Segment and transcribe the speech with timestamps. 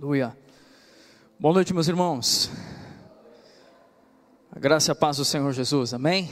[0.00, 0.38] Aleluia.
[1.40, 2.48] Boa noite, meus irmãos.
[4.52, 6.30] A graça e a paz do Senhor Jesus, amém?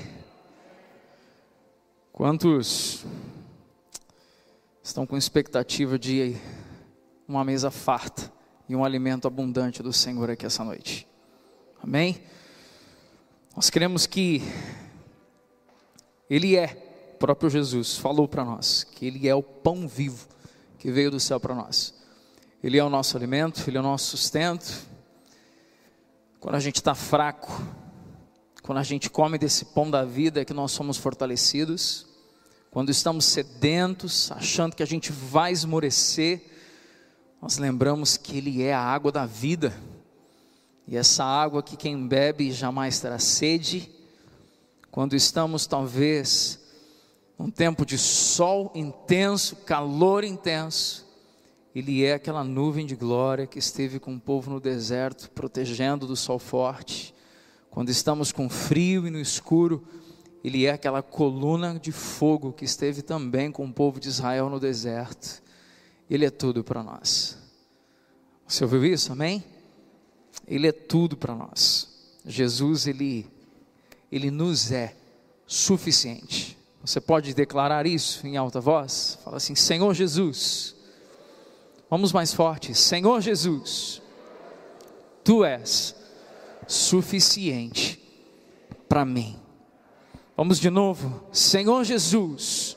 [2.12, 3.04] Quantos
[4.80, 6.37] estão com expectativa de
[7.26, 8.33] uma mesa farta
[8.69, 11.04] e um alimento abundante do Senhor aqui essa noite?
[11.83, 12.22] Amém?
[13.56, 14.42] Nós queremos que
[16.30, 20.28] Ele é, o próprio Jesus falou para nós, que Ele é o pão vivo
[20.78, 22.05] que veio do céu para nós.
[22.66, 24.88] Ele é o nosso alimento, Ele é o nosso sustento.
[26.41, 27.62] Quando a gente está fraco,
[28.61, 32.09] quando a gente come desse pão da vida, é que nós somos fortalecidos.
[32.69, 36.42] Quando estamos sedentos, achando que a gente vai esmorecer,
[37.41, 39.73] nós lembramos que Ele é a água da vida.
[40.89, 43.89] E essa água que quem bebe jamais terá sede.
[44.91, 46.59] Quando estamos talvez
[47.39, 51.05] num tempo de sol intenso, calor intenso,
[51.79, 56.17] ele é aquela nuvem de glória que esteve com o povo no deserto, protegendo do
[56.17, 57.14] sol forte.
[57.69, 59.87] Quando estamos com frio e no escuro,
[60.42, 64.59] Ele é aquela coluna de fogo que esteve também com o povo de Israel no
[64.59, 65.42] deserto.
[66.09, 67.37] Ele é tudo para nós.
[68.48, 69.12] Você ouviu isso?
[69.12, 69.45] Amém?
[70.48, 71.91] Ele é tudo para nós.
[72.25, 73.27] Jesus, ele,
[74.11, 74.97] ele nos é
[75.47, 76.56] suficiente.
[76.83, 79.19] Você pode declarar isso em alta voz?
[79.22, 80.75] Fala assim: Senhor Jesus
[81.89, 82.75] Vamos mais forte.
[82.75, 84.03] Senhor Jesus,
[85.23, 85.95] tu és
[86.67, 88.01] suficiente
[88.89, 89.39] para mim.
[90.37, 91.23] Vamos de novo.
[91.33, 92.77] Senhor Jesus,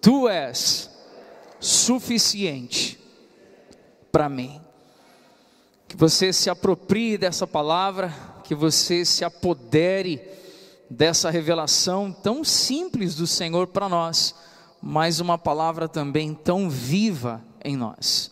[0.00, 0.90] tu és
[1.60, 2.98] suficiente
[4.12, 4.60] para mim.
[5.86, 10.20] Que você se aproprie dessa palavra, que você se apodere
[10.88, 14.34] dessa revelação tão simples do Senhor para nós,
[14.80, 18.30] mas uma palavra também tão viva em nós.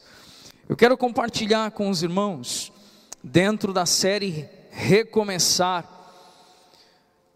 [0.68, 2.72] Eu quero compartilhar com os irmãos,
[3.22, 5.88] dentro da série Recomeçar.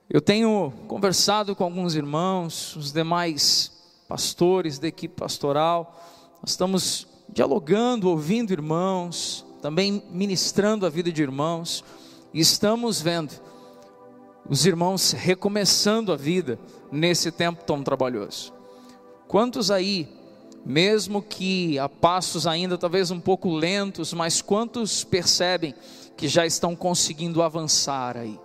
[0.09, 3.73] Eu tenho conversado com alguns irmãos, os demais
[4.09, 5.97] pastores da equipe pastoral,
[6.43, 11.85] nós estamos dialogando, ouvindo irmãos, também ministrando a vida de irmãos,
[12.35, 13.33] e estamos vendo
[14.49, 16.59] os irmãos recomeçando a vida
[16.91, 18.60] nesse tempo tão trabalhoso.
[19.31, 20.09] Quantos aí
[20.67, 25.73] mesmo que a passos ainda talvez um pouco lentos, mas quantos percebem
[26.17, 28.37] que já estão conseguindo avançar aí?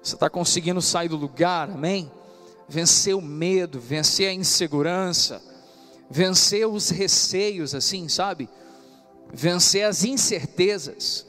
[0.00, 2.08] Você está conseguindo sair do lugar, amém?
[2.68, 5.42] Vencer o medo, vencer a insegurança,
[6.08, 8.48] vencer os receios, assim, sabe?
[9.32, 11.26] Vencer as incertezas.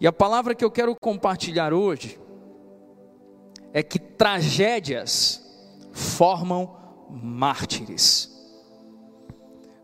[0.00, 2.18] E a palavra que eu quero compartilhar hoje
[3.70, 5.42] é que tragédias
[5.92, 6.80] formam
[7.12, 8.30] mártires.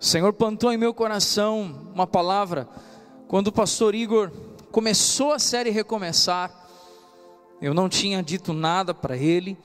[0.00, 2.68] O Senhor plantou em meu coração uma palavra
[3.26, 4.30] quando o pastor Igor
[4.70, 6.50] começou a série Recomeçar.
[7.60, 9.58] Eu não tinha dito nada para ele,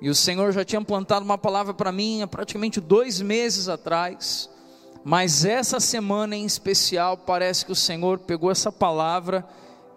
[0.00, 4.48] e o Senhor já tinha plantado uma palavra para mim há praticamente dois meses atrás.
[5.04, 9.46] Mas essa semana em especial, parece que o Senhor pegou essa palavra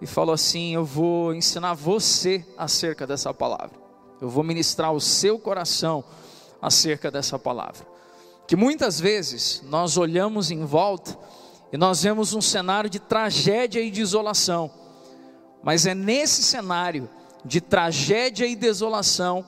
[0.02, 3.72] e falou assim: Eu vou ensinar você acerca dessa palavra,
[4.22, 6.04] eu vou ministrar o seu coração
[6.62, 7.86] acerca dessa palavra
[8.50, 11.16] que muitas vezes nós olhamos em volta
[11.72, 14.72] e nós vemos um cenário de tragédia e desolação,
[15.62, 17.08] mas é nesse cenário
[17.46, 19.46] de tragédia e desolação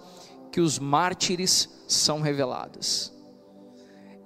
[0.51, 3.11] que os mártires são revelados.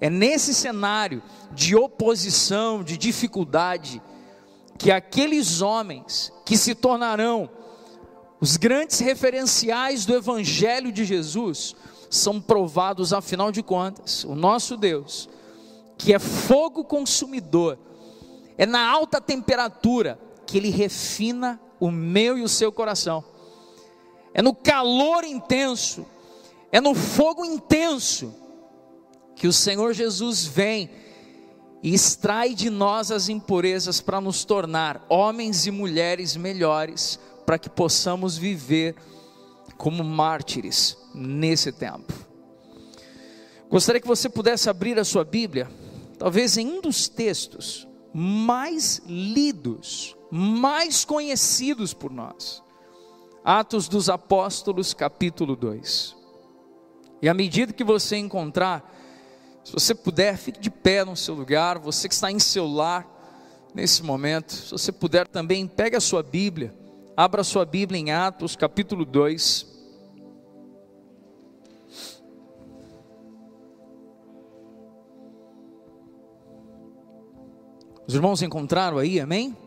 [0.02, 1.24] É nesse cenário
[1.54, 4.02] de oposição, de dificuldade,
[4.78, 7.50] que aqueles homens que se tornarão
[8.42, 11.78] os grandes referenciais do Evangelho de Jesus,
[12.16, 15.30] são provados, afinal de contas, o nosso Deus,
[15.98, 17.78] que é fogo consumidor,
[18.58, 23.24] é na alta temperatura que ele refina o meu e o seu coração,
[24.34, 26.06] é no calor intenso,
[26.72, 28.34] é no fogo intenso,
[29.36, 30.90] que o Senhor Jesus vem
[31.84, 37.70] e extrai de nós as impurezas para nos tornar homens e mulheres melhores, para que
[37.70, 38.96] possamos viver
[39.78, 42.14] como mártires nesse tempo.
[43.70, 45.70] Gostaria que você pudesse abrir a sua Bíblia,
[46.20, 52.64] talvez em um dos textos mais lidos, mais conhecidos por nós.
[53.44, 56.16] Atos dos Apóstolos, capítulo 2.
[57.22, 58.94] E à medida que você encontrar,
[59.64, 63.06] se você puder, fique de pé no seu lugar, você que está em seu lar
[63.74, 66.74] nesse momento, se você puder também, pegue a sua Bíblia,
[67.18, 69.75] abra a sua Bíblia em Atos, capítulo 2.
[78.08, 79.58] Os irmãos encontraram aí, amém?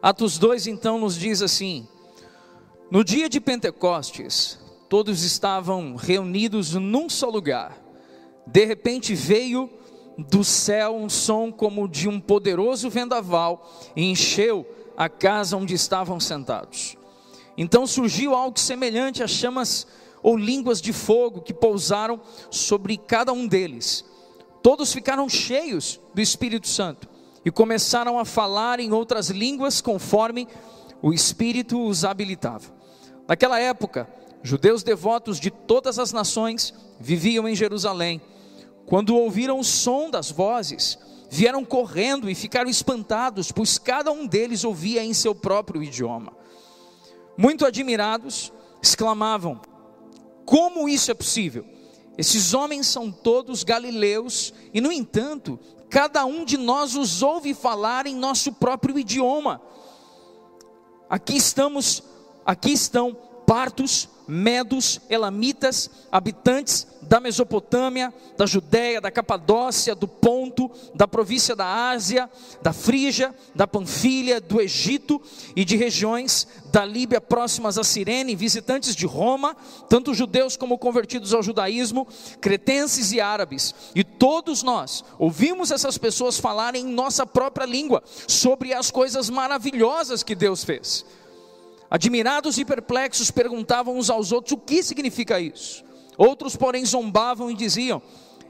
[0.00, 1.86] Atos 2 então nos diz assim:
[2.90, 7.76] No dia de Pentecostes, todos estavam reunidos num só lugar.
[8.46, 9.68] De repente veio
[10.16, 14.64] do céu um som como de um poderoso vendaval e encheu
[14.96, 16.96] a casa onde estavam sentados.
[17.58, 19.86] Então surgiu algo semelhante a chamas
[20.22, 24.04] ou línguas de fogo que pousaram sobre cada um deles.
[24.66, 27.08] Todos ficaram cheios do Espírito Santo
[27.44, 30.48] e começaram a falar em outras línguas conforme
[31.00, 32.74] o Espírito os habilitava.
[33.28, 38.20] Naquela época, judeus devotos de todas as nações viviam em Jerusalém.
[38.86, 40.98] Quando ouviram o som das vozes,
[41.30, 46.32] vieram correndo e ficaram espantados, pois cada um deles ouvia em seu próprio idioma.
[47.38, 48.52] Muito admirados,
[48.82, 49.60] exclamavam:
[50.44, 51.75] Como isso é possível?
[52.18, 55.58] Esses homens são todos galileus, e no entanto,
[55.90, 59.60] cada um de nós os ouve falar em nosso próprio idioma.
[61.08, 62.02] Aqui estamos,
[62.44, 63.16] aqui estão
[63.46, 71.90] partos, medos, elamitas, habitantes da Mesopotâmia, da Judéia, da Capadócia, do Ponto, da província da
[71.90, 72.28] Ásia,
[72.60, 75.20] da Frígia, da Panfilha, do Egito
[75.54, 79.56] e de regiões da Líbia próximas a Cirene, visitantes de Roma,
[79.88, 82.06] tanto judeus como convertidos ao judaísmo,
[82.40, 83.74] cretenses e árabes.
[83.94, 90.22] E todos nós ouvimos essas pessoas falarem em nossa própria língua sobre as coisas maravilhosas
[90.22, 91.04] que Deus fez.
[91.90, 95.84] Admirados e perplexos, perguntavam uns aos outros o que significa isso.
[96.18, 98.02] Outros, porém, zombavam e diziam: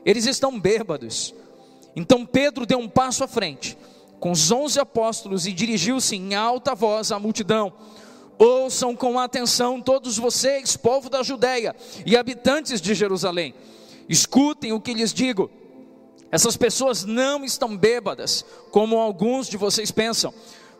[0.04, 1.34] Eles estão bêbados.
[1.94, 3.76] Então Pedro deu um passo à frente,
[4.20, 7.72] com os onze apóstolos, e dirigiu-se em alta voz à multidão:
[8.38, 11.74] Ouçam com atenção todos vocês, povo da Judéia
[12.04, 13.54] e habitantes de Jerusalém.
[14.08, 15.50] Escutem o que lhes digo.
[16.30, 20.34] Essas pessoas não estão bêbadas, como alguns de vocês pensam,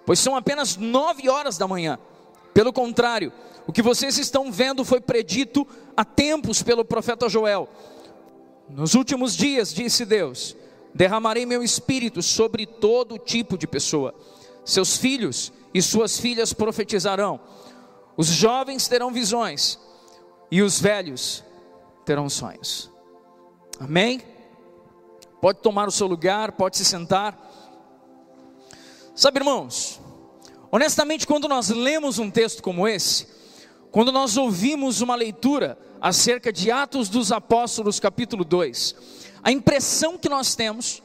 [0.05, 1.99] pois são apenas nove horas da manhã.
[2.57, 3.35] Pelo contrário,
[3.67, 7.69] o que vocês estão vendo foi predito há tempos pelo profeta Joel.
[8.67, 10.57] Nos últimos dias, disse Deus,
[10.95, 14.15] derramarei meu espírito sobre todo tipo de pessoa.
[14.65, 17.39] Seus filhos e suas filhas profetizarão.
[18.17, 19.79] Os jovens terão visões
[20.51, 21.45] e os velhos
[22.07, 22.91] terão sonhos.
[23.79, 24.23] Amém?
[25.43, 27.39] Pode tomar o seu lugar, pode se sentar.
[29.15, 30.01] Sabe, irmãos,
[30.77, 33.27] Honestamente, quando nós lemos um texto como esse,
[33.91, 38.95] quando nós ouvimos uma leitura acerca de Atos dos Apóstolos, capítulo 2,
[39.43, 41.03] a impressão que nós temos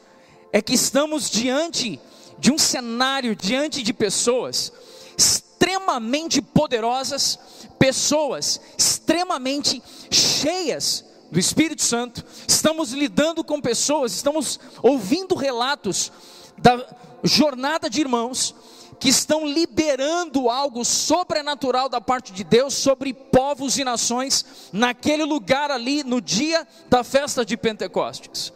[0.51, 2.01] é que estamos diante
[2.37, 4.73] de um cenário, diante de pessoas
[5.17, 7.39] extremamente poderosas,
[7.79, 9.81] pessoas extremamente
[10.11, 16.11] cheias do Espírito Santo, estamos lidando com pessoas, estamos ouvindo relatos
[16.57, 16.85] da
[17.23, 18.53] jornada de irmãos
[19.01, 25.71] que estão liberando algo sobrenatural da parte de Deus sobre povos e nações naquele lugar
[25.71, 28.53] ali no dia da festa de Pentecostes.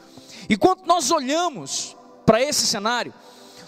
[0.47, 1.97] E quando nós olhamos
[2.27, 3.11] para esse cenário,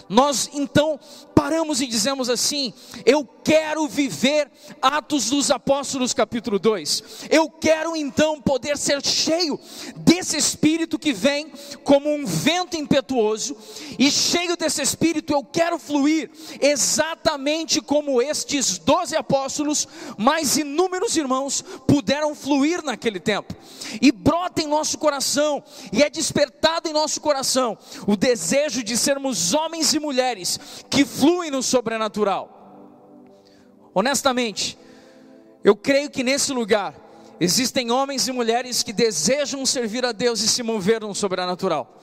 [0.08, 0.98] nós então
[1.34, 2.72] paramos e dizemos assim:
[3.06, 4.50] eu quero viver
[4.82, 7.28] Atos dos Apóstolos, capítulo 2.
[7.30, 9.58] Eu quero então poder ser cheio
[9.96, 11.52] desse Espírito que vem
[11.84, 13.56] como um vento impetuoso,
[13.98, 16.30] e cheio desse Espírito eu quero fluir
[16.60, 23.54] exatamente como estes doze apóstolos, mais inúmeros irmãos, puderam fluir naquele tempo.
[24.02, 29.54] E brota em nosso coração, e é despertado em nosso coração o desejo de sermos
[29.54, 30.58] homens e mulheres
[30.90, 32.54] que fluem fluem no sobrenatural.
[33.94, 34.78] Honestamente,
[35.64, 36.94] eu creio que nesse lugar
[37.40, 41.96] existem homens e mulheres que desejam servir a Deus e se mover no sobrenatural.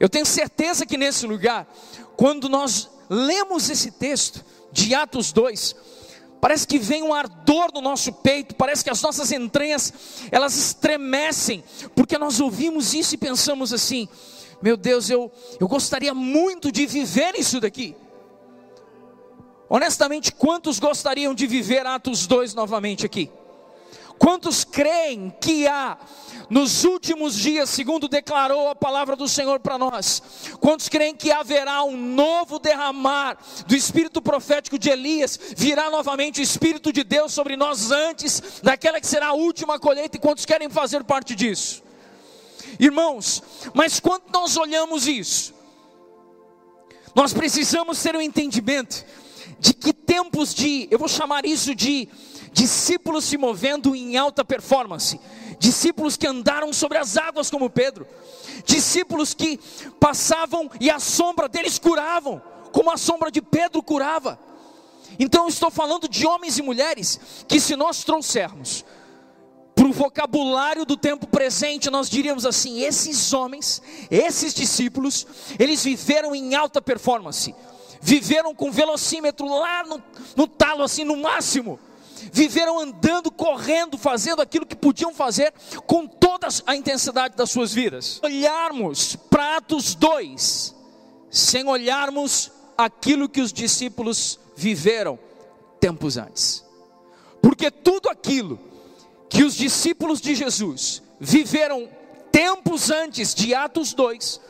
[0.00, 1.66] Eu tenho certeza que nesse lugar,
[2.16, 5.76] quando nós lemos esse texto de Atos 2,
[6.40, 9.92] parece que vem um ardor no nosso peito, parece que as nossas entranhas
[10.30, 11.62] elas estremecem,
[11.94, 14.08] porque nós ouvimos isso e pensamos assim:
[14.62, 15.30] meu Deus, eu,
[15.60, 17.96] eu gostaria muito de viver isso daqui.
[19.68, 23.30] Honestamente, quantos gostariam de viver Atos 2 novamente aqui?
[24.18, 25.98] Quantos creem que há
[26.48, 30.22] nos últimos dias, segundo declarou a palavra do Senhor para nós?
[30.60, 35.38] Quantos creem que haverá um novo derramar do espírito profético de Elias?
[35.56, 40.16] Virá novamente o espírito de Deus sobre nós antes daquela que será a última colheita?
[40.16, 41.82] E quantos querem fazer parte disso?
[42.78, 45.54] Irmãos, mas quando nós olhamos isso,
[47.14, 49.04] nós precisamos ter o um entendimento
[49.60, 52.08] de que tempos de, eu vou chamar isso de
[52.52, 55.20] discípulos se movendo em alta performance.
[55.58, 58.06] discípulos que andaram sobre as águas como Pedro,
[58.66, 59.58] discípulos que
[60.00, 64.38] passavam e a sombra deles curavam, como a sombra de Pedro curava.
[65.18, 68.84] Então estou falando de homens e mulheres que se nós trouxermos
[69.94, 75.26] vocabulário do tempo presente, nós diríamos assim: esses homens, esses discípulos,
[75.58, 77.54] eles viveram em alta performance,
[78.00, 80.02] viveram com velocímetro lá no,
[80.36, 81.78] no talo, assim, no máximo,
[82.32, 85.54] viveram andando, correndo, fazendo aquilo que podiam fazer
[85.86, 88.20] com toda a intensidade das suas vidas.
[88.22, 90.74] Olharmos para Atos 2,
[91.30, 95.18] sem olharmos aquilo que os discípulos viveram
[95.78, 96.64] tempos antes,
[97.40, 98.73] porque tudo aquilo
[99.28, 101.88] que os discípulos de Jesus viveram
[102.30, 104.40] tempos antes de Atos 2,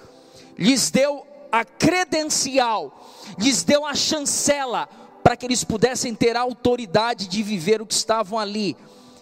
[0.58, 4.88] lhes deu a credencial, lhes deu a chancela
[5.22, 8.76] para que eles pudessem ter a autoridade de viver o que estavam ali,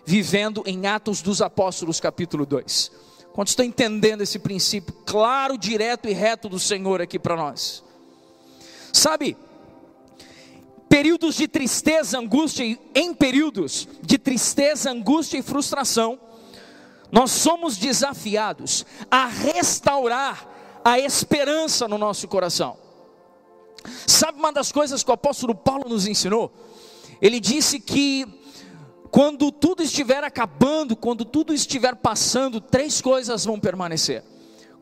[0.05, 2.91] vivendo em Atos dos Apóstolos, capítulo 2.
[3.33, 7.83] Quantos estão entendendo esse princípio claro, direto e reto do Senhor aqui para nós?
[8.93, 9.37] Sabe,
[10.93, 16.21] períodos de tristeza, angústia, em períodos de tristeza, angústia e frustração,
[17.11, 20.47] nós somos desafiados a restaurar
[20.85, 22.77] a esperança no nosso coração.
[24.07, 26.53] Sabe uma das coisas que o apóstolo Paulo nos ensinou?
[27.23, 28.27] Ele disse que
[29.11, 34.23] quando tudo estiver acabando, quando tudo estiver passando, três coisas vão permanecer.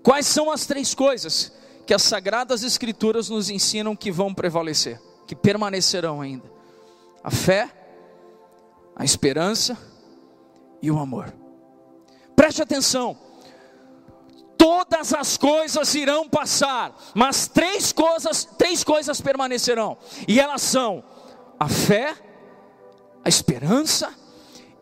[0.03, 1.53] Quais são as três coisas
[1.87, 5.01] que as sagradas escrituras nos ensinam que vão prevalecer?
[5.31, 6.51] Que permanecerão ainda:
[7.23, 7.71] a fé,
[8.97, 9.79] a esperança
[10.83, 11.33] e o amor.
[12.35, 13.17] Preste atenção.
[14.59, 19.97] Todas as coisas irão passar, mas três coisas, três coisas permanecerão.
[20.27, 21.05] E elas são
[21.61, 22.13] a fé,
[23.25, 24.13] a esperança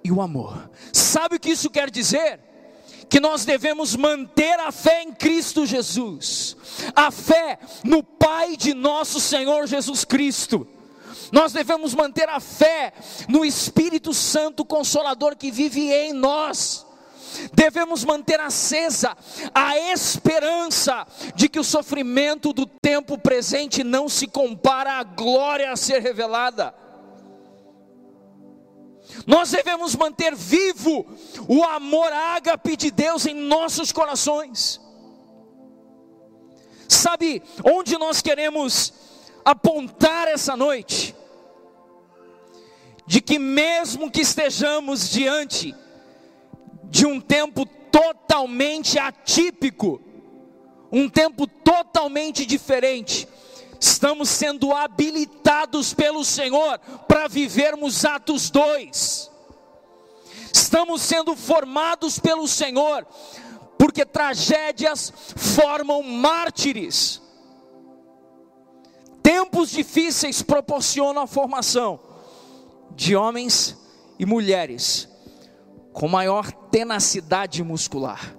[0.03, 0.71] e o amor.
[0.95, 2.41] Sabe o que isso quer dizer?
[3.09, 6.57] Que nós devemos manter a fé em Cristo Jesus,
[6.95, 10.67] a fé no Pai de nosso Senhor Jesus Cristo.
[11.33, 12.93] Nós devemos manter a fé
[13.29, 16.87] no Espírito Santo Consolador que vive em nós.
[17.53, 19.17] Devemos manter acesa
[19.55, 25.77] a esperança de que o sofrimento do tempo presente não se compara à glória a
[25.77, 26.75] ser revelada.
[29.27, 31.07] Nós devemos manter vivo
[31.49, 34.81] o amor ágape de Deus em nossos corações.
[36.89, 38.93] Sabe onde nós queremos
[39.45, 41.15] apontar essa noite?
[43.07, 45.75] De que, mesmo que estejamos diante
[46.85, 50.01] de um tempo totalmente atípico,
[50.91, 53.29] um tempo totalmente diferente,
[53.81, 59.31] estamos sendo habilitados pelo Senhor para vivermos Atos 2.
[60.53, 63.07] Estamos sendo formados pelo Senhor,
[63.79, 67.23] porque tragédias formam mártires.
[69.23, 72.01] Tempos difíceis proporcionam a formação
[72.93, 73.77] de homens
[74.19, 75.09] e mulheres
[75.93, 78.37] com maior tenacidade muscular,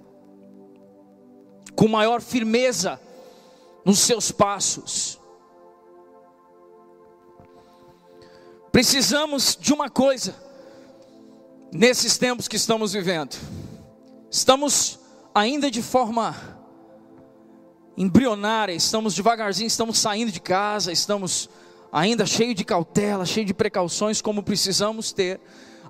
[1.75, 2.99] com maior firmeza
[3.85, 5.18] nos seus passos,
[8.79, 10.33] Precisamos de uma coisa
[11.69, 13.35] nesses tempos que estamos vivendo.
[14.31, 14.97] Estamos
[15.35, 16.33] ainda de forma
[17.97, 21.49] embrionária, estamos devagarzinho, estamos saindo de casa, estamos
[21.91, 25.41] ainda cheio de cautela, cheio de precauções como precisamos ter.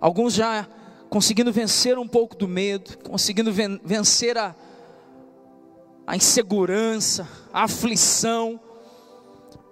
[0.02, 0.68] Alguns já
[1.12, 3.54] conseguindo vencer um pouco do medo, conseguindo
[3.84, 4.56] vencer a,
[6.08, 8.60] a insegurança, a aflição,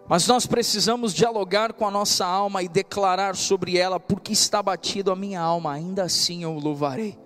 [0.08, 5.12] mas nós precisamos dialogar com a nossa alma e declarar sobre ela, porque está batido
[5.12, 7.18] a minha alma, ainda assim eu louvarei.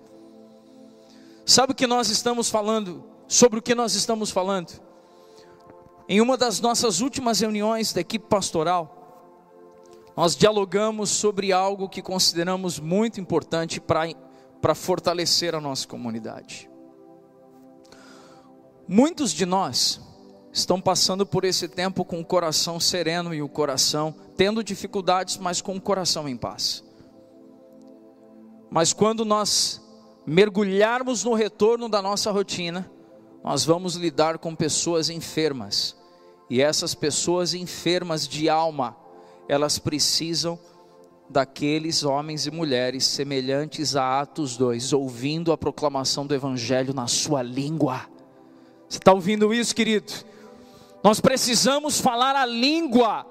[1.46, 3.04] Sabe o que nós estamos falando?
[3.28, 4.80] Sobre o que nós estamos falando?
[6.08, 8.98] Em uma das nossas últimas reuniões da equipe pastoral,
[10.16, 16.68] nós dialogamos sobre algo que consideramos muito importante para fortalecer a nossa comunidade.
[18.86, 20.00] Muitos de nós,
[20.52, 25.62] estão passando por esse tempo com o coração sereno e o coração tendo dificuldades, mas
[25.62, 26.84] com o coração em paz.
[28.70, 29.80] Mas quando nós
[30.26, 32.90] mergulharmos no retorno da nossa rotina,
[33.42, 35.96] nós vamos lidar com pessoas enfermas.
[36.48, 38.96] E essas pessoas enfermas de alma,
[39.48, 40.58] elas precisam
[41.28, 47.42] daqueles homens e mulheres semelhantes a Atos 2, ouvindo a proclamação do Evangelho na sua
[47.42, 48.02] língua.
[48.86, 50.12] Você está ouvindo isso, querido?
[51.02, 53.26] Nós precisamos falar a língua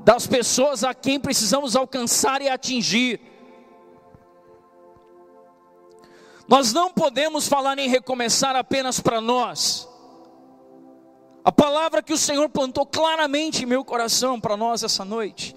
[0.00, 3.20] das pessoas a quem precisamos alcançar e atingir.
[6.46, 9.88] Nós não podemos falar em recomeçar apenas para nós.
[11.44, 15.56] A palavra que o Senhor plantou claramente em meu coração para nós essa noite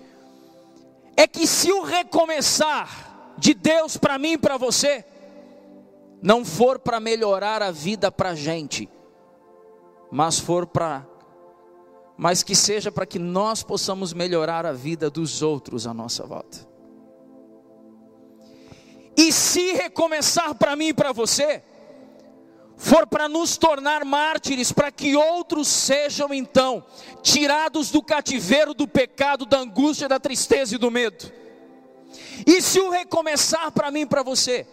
[1.15, 5.05] é que se o recomeçar de Deus para mim e para você
[6.21, 8.89] não for para melhorar a vida para a gente,
[10.09, 11.05] mas for para
[12.17, 16.67] mas que seja para que nós possamos melhorar a vida dos outros à nossa volta.
[19.15, 21.63] E se recomeçar para mim e para você,
[22.75, 26.83] for para nos tornar mártires, para que outros sejam então
[27.21, 31.31] tirados do cativeiro do pecado, da angústia, da tristeza e do medo.
[32.45, 34.67] E se o recomeçar para mim e para você,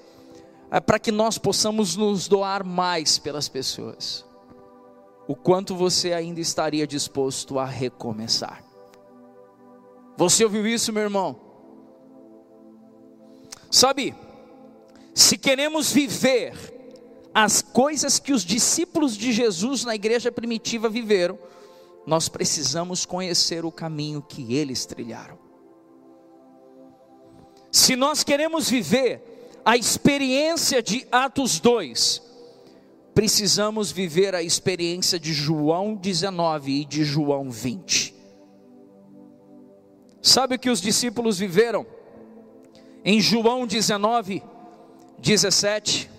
[0.71, 4.25] é para que nós possamos nos doar mais pelas pessoas.
[5.31, 8.65] O quanto você ainda estaria disposto a recomeçar?
[10.17, 11.41] Você ouviu isso, meu irmão?
[13.71, 14.13] Sabe,
[15.15, 16.53] se queremos viver
[17.33, 21.39] as coisas que os discípulos de Jesus na igreja primitiva viveram,
[22.05, 25.39] nós precisamos conhecer o caminho que eles trilharam.
[27.71, 29.23] Se nós queremos viver
[29.65, 32.30] a experiência de Atos 2,
[33.21, 38.15] precisamos viver a experiência de João 19 e de João 20.
[40.23, 41.85] Sabe o que os discípulos viveram?
[43.05, 44.43] Em João 19,
[45.19, 46.11] 17.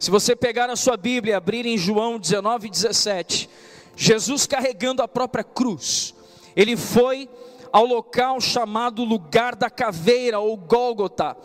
[0.00, 3.50] Se você pegar a sua Bíblia e abrir em João 19, 17,
[3.94, 6.14] Jesus carregando a própria cruz,
[6.56, 7.28] ele foi
[7.70, 11.36] ao local chamado lugar da caveira ou Gólgota.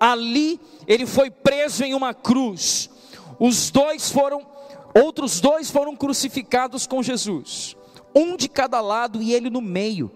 [0.00, 2.88] Ali ele foi preso em uma cruz.
[3.44, 4.46] Os dois foram,
[4.94, 7.76] outros dois foram crucificados com Jesus,
[8.14, 10.12] um de cada lado e ele no meio.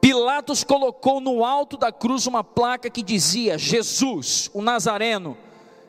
[0.00, 5.36] Pilatos colocou no alto da cruz uma placa que dizia: Jesus, o Nazareno,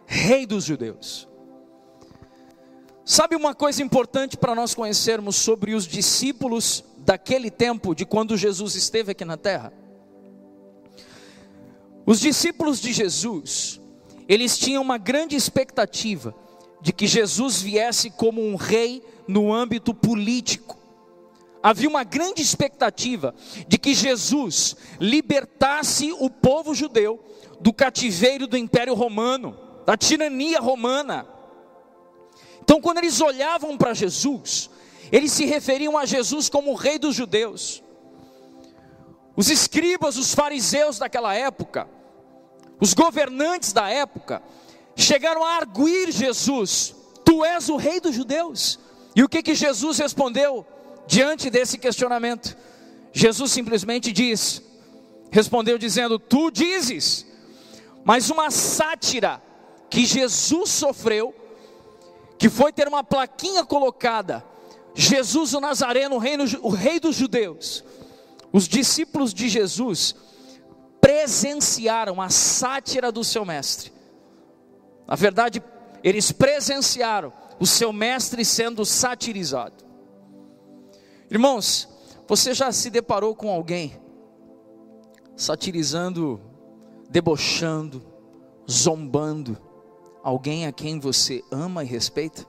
[0.08, 1.28] Rei dos Judeus.
[3.06, 8.74] Sabe uma coisa importante para nós conhecermos sobre os discípulos daquele tempo, de quando Jesus
[8.74, 9.72] esteve aqui na terra?
[12.04, 13.81] Os discípulos de Jesus,
[14.34, 16.34] eles tinham uma grande expectativa
[16.82, 20.82] de que Jesus viesse como um rei no âmbito político
[21.62, 23.36] havia uma grande expectativa
[23.68, 27.24] de que Jesus libertasse o povo judeu
[27.60, 31.28] do cativeiro do Império Romano, da tirania romana.
[32.64, 34.70] Então, quando eles olhavam para Jesus,
[35.12, 37.84] eles se referiam a Jesus como o Rei dos Judeus.
[39.36, 41.88] Os escribas, os fariseus daquela época,
[42.82, 44.42] os governantes da época,
[44.96, 48.80] chegaram a arguir Jesus: Tu és o Rei dos Judeus.
[49.16, 50.66] E o que que Jesus respondeu?
[51.06, 52.58] Diante desse questionamento,
[53.14, 54.64] Jesus simplesmente diz,
[55.30, 57.26] respondeu dizendo: Tu dizes,
[58.04, 59.42] mas uma sátira
[59.90, 61.36] que Jesus sofreu,
[62.40, 64.44] que foi ter uma plaquinha colocada,
[64.96, 67.84] Jesus o Nazareno, o, reino, o rei dos judeus.
[68.54, 70.16] Os discípulos de Jesus
[71.02, 73.92] presenciaram a sátira do seu mestre.
[75.08, 75.62] Na verdade,
[76.04, 79.84] eles presenciaram o seu mestre sendo satirizado.
[81.30, 81.90] Irmãos,
[82.28, 84.00] você já se deparou com alguém
[85.36, 86.40] satirizando,
[87.10, 88.04] debochando,
[88.70, 89.58] zombando
[90.24, 92.46] alguém a quem você ama e respeita?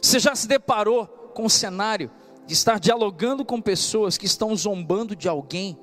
[0.00, 2.10] Você já se deparou com o cenário
[2.46, 5.78] de estar dialogando com pessoas que estão zombando de alguém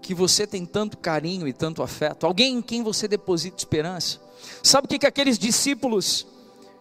[0.00, 4.20] que você tem tanto carinho e tanto afeto, alguém em quem você deposita esperança?
[4.62, 6.26] Sabe o que, que aqueles discípulos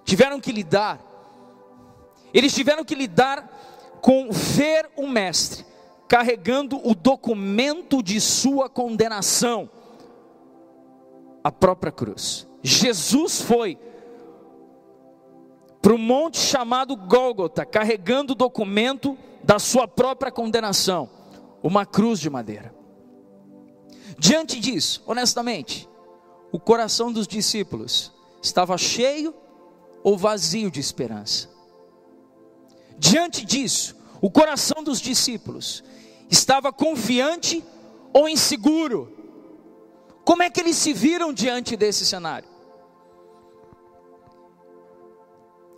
[0.05, 1.05] tiveram que lidar?
[2.33, 5.65] Eles tiveram que lidar com ver o mestre
[6.09, 9.69] carregando o documento de sua condenação,
[11.43, 12.47] a própria cruz.
[12.63, 13.77] Jesus foi
[15.81, 21.09] para o monte chamado Gólgota, carregando o documento da sua própria condenação,
[21.63, 22.73] uma cruz de madeira.
[24.17, 25.87] Diante disso, honestamente,
[26.51, 28.11] o coração dos discípulos
[28.41, 29.33] estava cheio
[30.03, 31.49] ou vazio de esperança?
[32.97, 35.83] Diante disso, o coração dos discípulos
[36.29, 37.63] estava confiante
[38.11, 39.15] ou inseguro?
[40.25, 42.47] Como é que eles se viram diante desse cenário?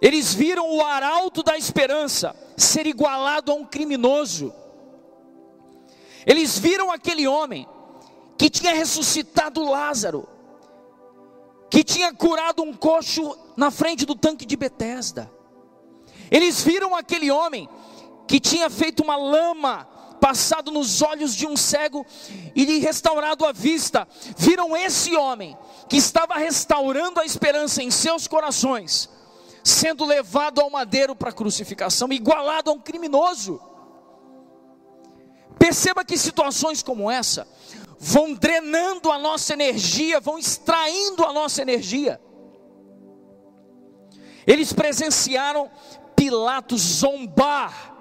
[0.01, 4.51] Eles viram o arauto da esperança ser igualado a um criminoso.
[6.25, 7.67] Eles viram aquele homem
[8.37, 10.27] que tinha ressuscitado Lázaro,
[11.69, 15.31] que tinha curado um coxo na frente do tanque de Betesda.
[16.31, 17.69] Eles viram aquele homem
[18.27, 19.87] que tinha feito uma lama
[20.19, 22.05] passado nos olhos de um cego
[22.55, 24.07] e lhe restaurado a vista.
[24.37, 25.57] Viram esse homem
[25.89, 29.09] que estava restaurando a esperança em seus corações,
[29.63, 33.61] sendo levado ao madeiro para crucificação, igualado a um criminoso.
[35.59, 37.47] Perceba que situações como essa
[37.99, 42.19] vão drenando a nossa energia, vão extraindo a nossa energia.
[44.47, 45.69] Eles presenciaram
[46.15, 47.95] Pilatos zombar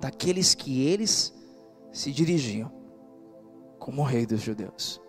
[0.00, 1.34] daqueles que eles
[1.92, 2.72] se dirigiam
[3.78, 5.00] como rei dos judeus.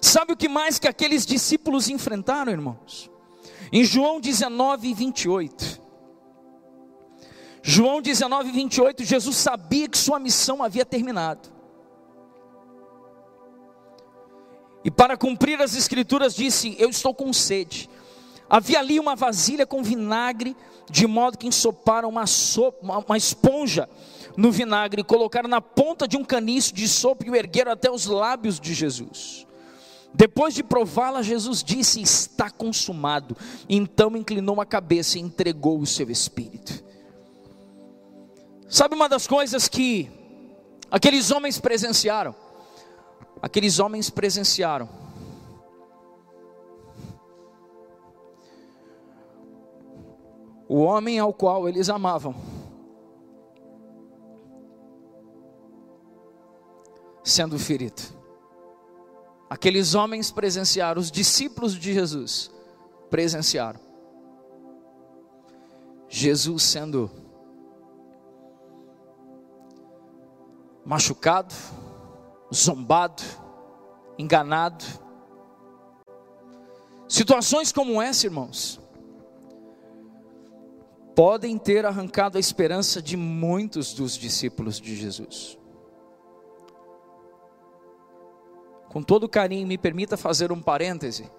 [0.00, 3.10] Sabe o que mais que aqueles discípulos enfrentaram, irmãos?
[3.72, 5.80] Em João 19, 28.
[7.62, 11.50] João 19, 28, Jesus sabia que sua missão havia terminado.
[14.84, 17.90] E para cumprir as escrituras disse: Eu estou com sede.
[18.48, 20.56] Havia ali uma vasilha com vinagre,
[20.90, 23.86] de modo que ensoparam uma, sopa, uma esponja
[24.34, 28.06] no vinagre, colocaram na ponta de um caniço de sopa e o ergueram até os
[28.06, 29.46] lábios de Jesus.
[30.14, 33.36] Depois de prová-la, Jesus disse: Está consumado.
[33.68, 36.84] Então inclinou a cabeça e entregou o seu espírito.
[38.68, 40.10] Sabe uma das coisas que
[40.90, 42.34] aqueles homens presenciaram?
[43.40, 44.88] Aqueles homens presenciaram
[50.68, 52.34] o homem ao qual eles amavam.
[57.24, 58.17] Sendo ferido.
[59.48, 62.50] Aqueles homens presenciaram, os discípulos de Jesus
[63.08, 63.80] presenciaram.
[66.08, 67.10] Jesus sendo
[70.84, 71.54] machucado,
[72.52, 73.22] zombado,
[74.18, 74.84] enganado.
[77.06, 78.80] Situações como essa, irmãos,
[81.14, 85.58] podem ter arrancado a esperança de muitos dos discípulos de Jesus.
[88.98, 91.30] Com todo carinho, me permita fazer um parêntese,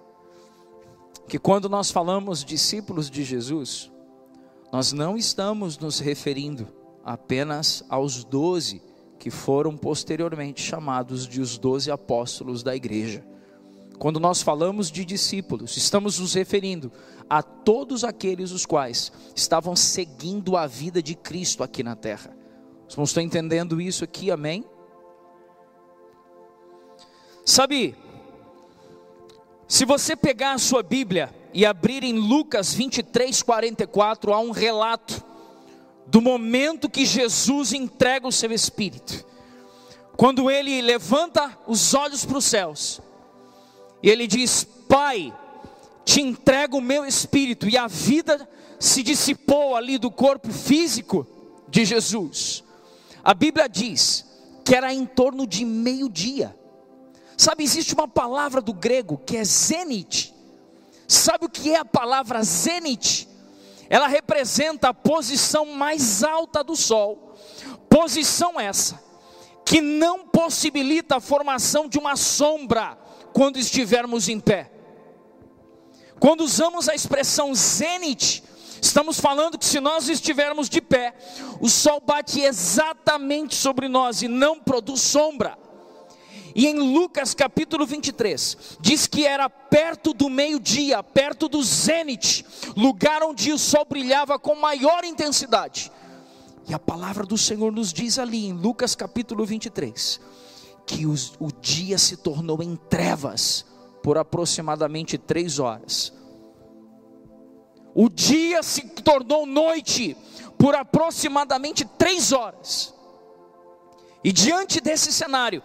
[1.28, 3.92] que quando nós falamos discípulos de Jesus,
[4.72, 6.68] nós não estamos nos referindo
[7.04, 8.80] apenas aos doze
[9.18, 13.22] que foram posteriormente chamados de os doze apóstolos da igreja.
[13.98, 16.90] Quando nós falamos de discípulos, estamos nos referindo
[17.28, 22.34] a todos aqueles os quais estavam seguindo a vida de Cristo aqui na terra.
[22.88, 24.64] Vocês estão entendendo isso aqui, amém?
[27.44, 27.96] Sabe,
[29.66, 35.24] se você pegar a sua Bíblia e abrir em Lucas 23, 44, há um relato
[36.06, 39.24] do momento que Jesus entrega o seu Espírito.
[40.16, 43.00] Quando ele levanta os olhos para os céus
[44.02, 45.32] e ele diz: Pai,
[46.04, 48.48] te entrego o meu espírito, e a vida
[48.78, 51.26] se dissipou ali do corpo físico
[51.68, 52.64] de Jesus.
[53.22, 54.26] A Bíblia diz
[54.64, 56.56] que era em torno de meio-dia.
[57.40, 60.34] Sabe, existe uma palavra do grego que é zenit.
[61.08, 63.26] Sabe o que é a palavra zenit?
[63.88, 67.34] Ela representa a posição mais alta do sol.
[67.88, 69.02] Posição essa
[69.64, 72.98] que não possibilita a formação de uma sombra
[73.32, 74.70] quando estivermos em pé.
[76.18, 78.44] Quando usamos a expressão zenit,
[78.82, 81.14] estamos falando que se nós estivermos de pé,
[81.58, 85.56] o sol bate exatamente sobre nós e não produz sombra.
[86.54, 92.44] E em Lucas capítulo 23, diz que era perto do meio-dia, perto do zênite,
[92.76, 95.92] lugar onde o sol brilhava com maior intensidade.
[96.68, 100.20] E a palavra do Senhor nos diz ali em Lucas capítulo 23,
[100.86, 103.64] que os, o dia se tornou em trevas
[104.02, 106.12] por aproximadamente três horas.
[107.94, 110.16] O dia se tornou noite
[110.58, 112.94] por aproximadamente três horas.
[114.22, 115.62] E diante desse cenário,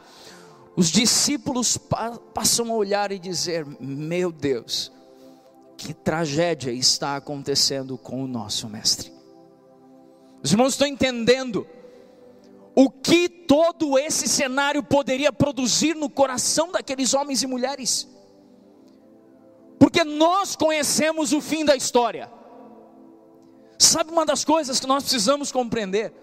[0.76, 4.92] os discípulos pa passam a olhar e dizer: Meu Deus,
[5.78, 9.12] que tragédia está acontecendo com o nosso Mestre.
[10.44, 11.66] Os irmãos estão entendendo
[12.76, 18.08] o que todo esse cenário poderia produzir no coração daqueles homens e mulheres,
[19.80, 22.30] porque nós conhecemos o fim da história.
[23.80, 26.14] Sabe uma das coisas que nós precisamos compreender?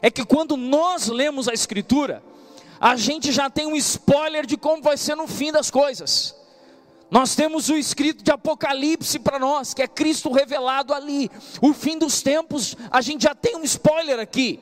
[0.00, 2.22] É que quando nós lemos a Escritura,
[2.82, 6.34] a gente já tem um spoiler de como vai ser no fim das coisas.
[7.08, 11.30] Nós temos o escrito de Apocalipse para nós, que é Cristo revelado ali.
[11.60, 14.58] O fim dos tempos, a gente já tem um spoiler aqui.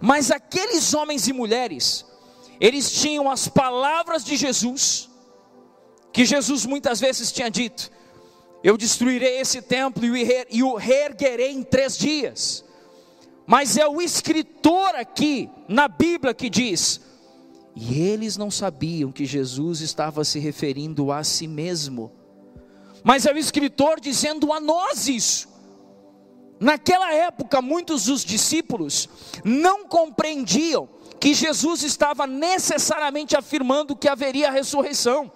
[0.00, 2.06] Mas aqueles homens e mulheres,
[2.60, 5.10] eles tinham as palavras de Jesus,
[6.12, 7.90] que Jesus muitas vezes tinha dito:
[8.62, 10.04] Eu destruirei esse templo
[10.48, 12.64] e o reerguerei em três dias.
[13.48, 17.00] mas é o escritor aqui na Bíblia que diz:
[17.78, 22.10] e eles não sabiam que Jesus estava se referindo a si mesmo,
[23.04, 25.46] mas é o escritor dizendo a nós isso.
[26.58, 29.10] Naquela época, muitos dos discípulos
[29.44, 30.88] não compreendiam
[31.20, 35.30] que Jesus estava necessariamente afirmando que haveria ressurreição.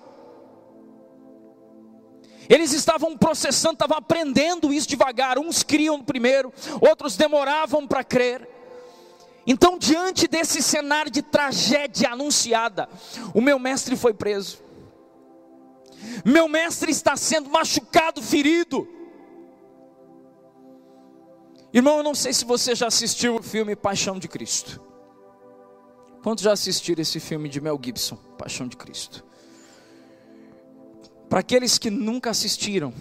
[2.48, 5.38] Eles estavam processando, estavam aprendendo isso devagar.
[5.38, 8.48] Uns criam primeiro, outros demoravam para crer.
[9.52, 12.88] Então, diante desse cenário de tragédia anunciada,
[13.34, 14.62] o meu mestre foi preso.
[16.24, 18.86] Meu mestre está sendo machucado, ferido.
[21.72, 24.80] Irmão, eu não sei se você já assistiu o filme Paixão de Cristo.
[26.22, 29.24] Quantos já assistiram esse filme de Mel Gibson, Paixão de Cristo?
[31.28, 32.94] Para aqueles que nunca assistiram,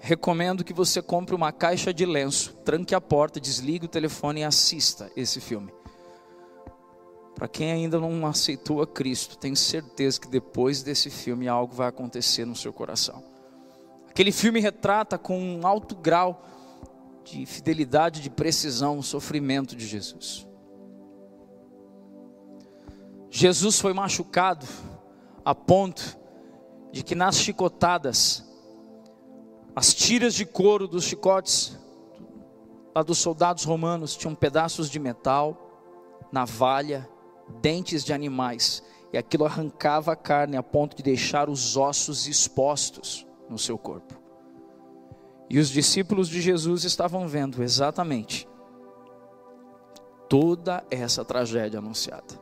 [0.00, 4.44] recomendo que você compre uma caixa de lenço, tranque a porta, desligue o telefone e
[4.44, 5.72] assista esse filme.
[7.42, 11.88] Para quem ainda não aceitou a Cristo, tenho certeza que depois desse filme algo vai
[11.88, 13.24] acontecer no seu coração.
[14.08, 16.46] Aquele filme retrata com um alto grau
[17.24, 20.46] de fidelidade, de precisão, o sofrimento de Jesus.
[23.28, 24.64] Jesus foi machucado
[25.44, 26.16] a ponto
[26.92, 28.48] de que nas chicotadas,
[29.74, 31.76] as tiras de couro dos chicotes
[32.94, 35.58] lá dos soldados romanos tinham pedaços de metal,
[36.30, 37.10] navalha,
[37.60, 43.26] dentes de animais, e aquilo arrancava a carne a ponto de deixar os ossos expostos
[43.48, 44.20] no seu corpo.
[45.50, 48.48] E os discípulos de Jesus estavam vendo exatamente
[50.28, 52.40] toda essa tragédia anunciada.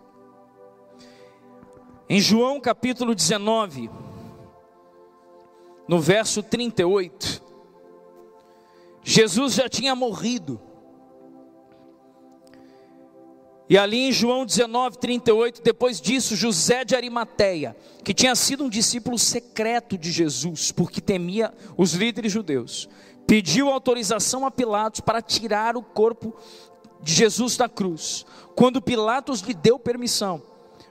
[2.09, 3.91] Em João capítulo 19,
[5.89, 7.43] no verso 38,
[9.03, 10.61] Jesus já tinha morrido.
[13.71, 18.69] E ali em João 19, 38, depois disso, José de Arimateia, que tinha sido um
[18.69, 22.89] discípulo secreto de Jesus, porque temia os líderes judeus,
[23.29, 26.35] pediu autorização a Pilatos para tirar o corpo
[27.01, 28.27] de Jesus da cruz.
[28.57, 30.43] Quando Pilatos lhe deu permissão,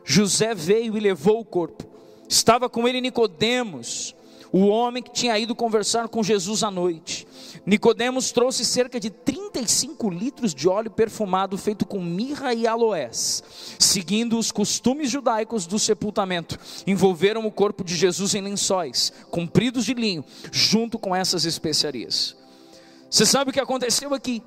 [0.06, 1.84] José veio e levou o corpo.
[2.30, 4.16] Estava com ele Nicodemos,
[4.54, 7.28] o homem que tinha ido conversar com Jesus à noite.
[7.66, 13.44] Nicodemos trouxe cerca de 35 litros de óleo perfumado feito com mirra e aloés.
[13.78, 19.94] Seguindo os costumes judaicos do sepultamento, envolveram o corpo de Jesus em lençóis compridos de
[19.94, 22.36] linho, junto com essas especiarias.
[23.10, 24.44] Você sabe o que aconteceu aqui?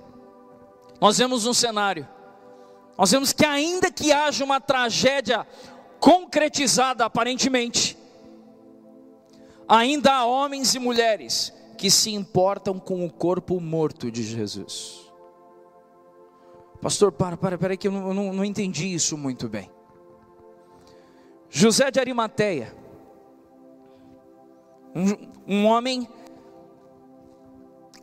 [1.00, 2.08] Nós vemos um cenário.
[2.96, 5.46] Nós vemos que ainda que haja uma tragédia
[5.98, 7.96] concretizada aparentemente,
[9.68, 15.10] ainda há homens e mulheres que se importam com o corpo morto de Jesus.
[16.80, 19.70] Pastor, para, para, para que eu não, não, não entendi isso muito bem.
[21.48, 22.74] José de Arimateia,
[24.94, 26.08] um, um homem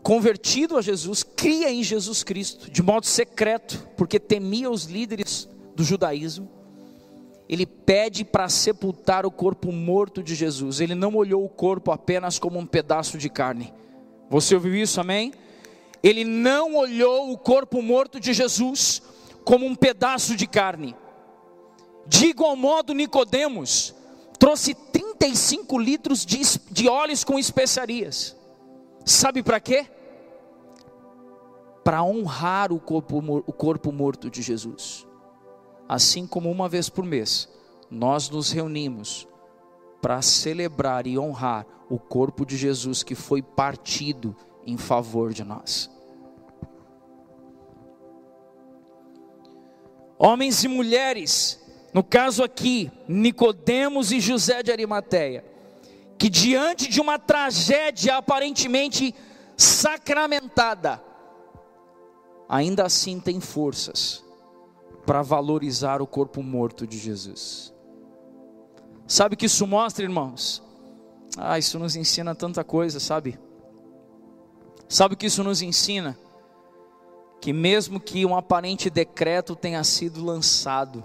[0.01, 5.83] convertido a Jesus, cria em Jesus Cristo, de modo secreto, porque temia os líderes do
[5.83, 6.58] judaísmo
[7.49, 10.79] ele pede para sepultar o corpo morto de Jesus.
[10.79, 13.73] Ele não olhou o corpo apenas como um pedaço de carne.
[14.29, 15.33] Você ouviu isso, amém?
[16.03, 19.01] Ele não olhou o corpo morto de Jesus
[19.43, 20.95] como um pedaço de carne.
[22.05, 23.95] De igual modo, Nicodemos
[24.37, 28.37] trouxe 35 litros de, de óleos com especiarias.
[29.03, 29.87] Sabe para quê?
[31.83, 35.08] Para honrar o corpo, o corpo morto de Jesus
[35.89, 37.49] assim como uma vez por mês,
[37.89, 39.27] nós nos reunimos
[39.99, 45.89] para celebrar e honrar o corpo de Jesus que foi partido em favor de nós.
[50.15, 51.59] Homens e mulheres,
[51.91, 55.43] no caso aqui, Nicodemos e José de Arimateia,
[56.19, 59.15] que diante de uma tragédia aparentemente
[59.57, 61.01] sacramentada,
[62.47, 64.28] ainda assim têm forças
[65.09, 67.73] para valorizar o corpo morto de Jesus.
[69.07, 70.61] Sabe o que isso mostra, irmãos?
[71.35, 73.39] Ah, isso nos ensina tanta coisa, sabe?
[74.87, 76.15] Sabe o que isso nos ensina?
[77.41, 81.03] Que mesmo que um aparente decreto tenha sido lançado,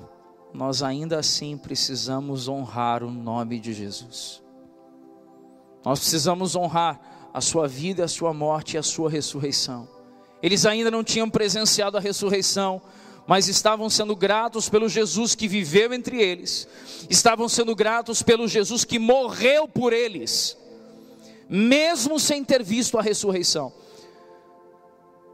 [0.53, 4.43] nós ainda assim precisamos honrar o nome de Jesus.
[5.83, 7.01] Nós precisamos honrar
[7.33, 9.89] a sua vida, a sua morte e a sua ressurreição.
[10.43, 12.83] Eles ainda não tinham presenciado a ressurreição,
[13.27, 16.69] mas estavam sendo gratos pelo Jesus que viveu entre eles,
[17.09, 20.57] estavam sendo gratos pelo Jesus que morreu por eles,
[21.49, 23.73] mesmo sem ter visto a ressurreição.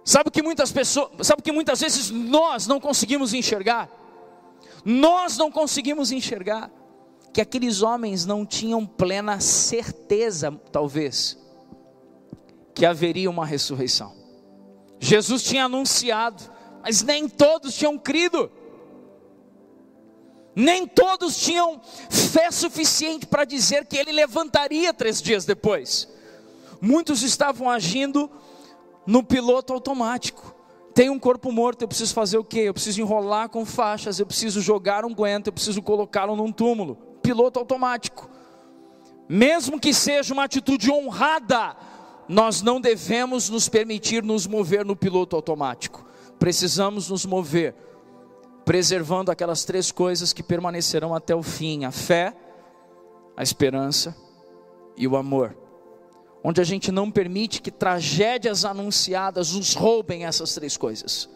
[0.04, 3.88] Sabe que muitas pessoas, sabe que muitas vezes nós não conseguimos enxergar?
[4.84, 6.70] Nós não conseguimos enxergar
[7.32, 11.38] que aqueles homens não tinham plena certeza, talvez,
[12.74, 14.12] que haveria uma ressurreição.
[14.98, 16.42] Jesus tinha anunciado,
[16.82, 18.50] mas nem todos tinham crido.
[20.54, 26.08] Nem todos tinham fé suficiente para dizer que ele levantaria três dias depois.
[26.80, 28.30] Muitos estavam agindo
[29.06, 30.54] no piloto automático.
[30.94, 32.60] Tem um corpo morto, eu preciso fazer o quê?
[32.60, 36.96] Eu preciso enrolar com faixas, eu preciso jogar um guento, eu preciso colocá-lo num túmulo.
[37.22, 38.28] Piloto automático.
[39.28, 41.76] Mesmo que seja uma atitude honrada,
[42.28, 45.99] nós não devemos nos permitir nos mover no piloto automático.
[46.40, 47.74] Precisamos nos mover
[48.64, 52.34] preservando aquelas três coisas que permanecerão até o fim: a fé,
[53.36, 54.16] a esperança
[54.96, 55.54] e o amor.
[56.42, 61.28] Onde a gente não permite que tragédias anunciadas nos roubem essas três coisas.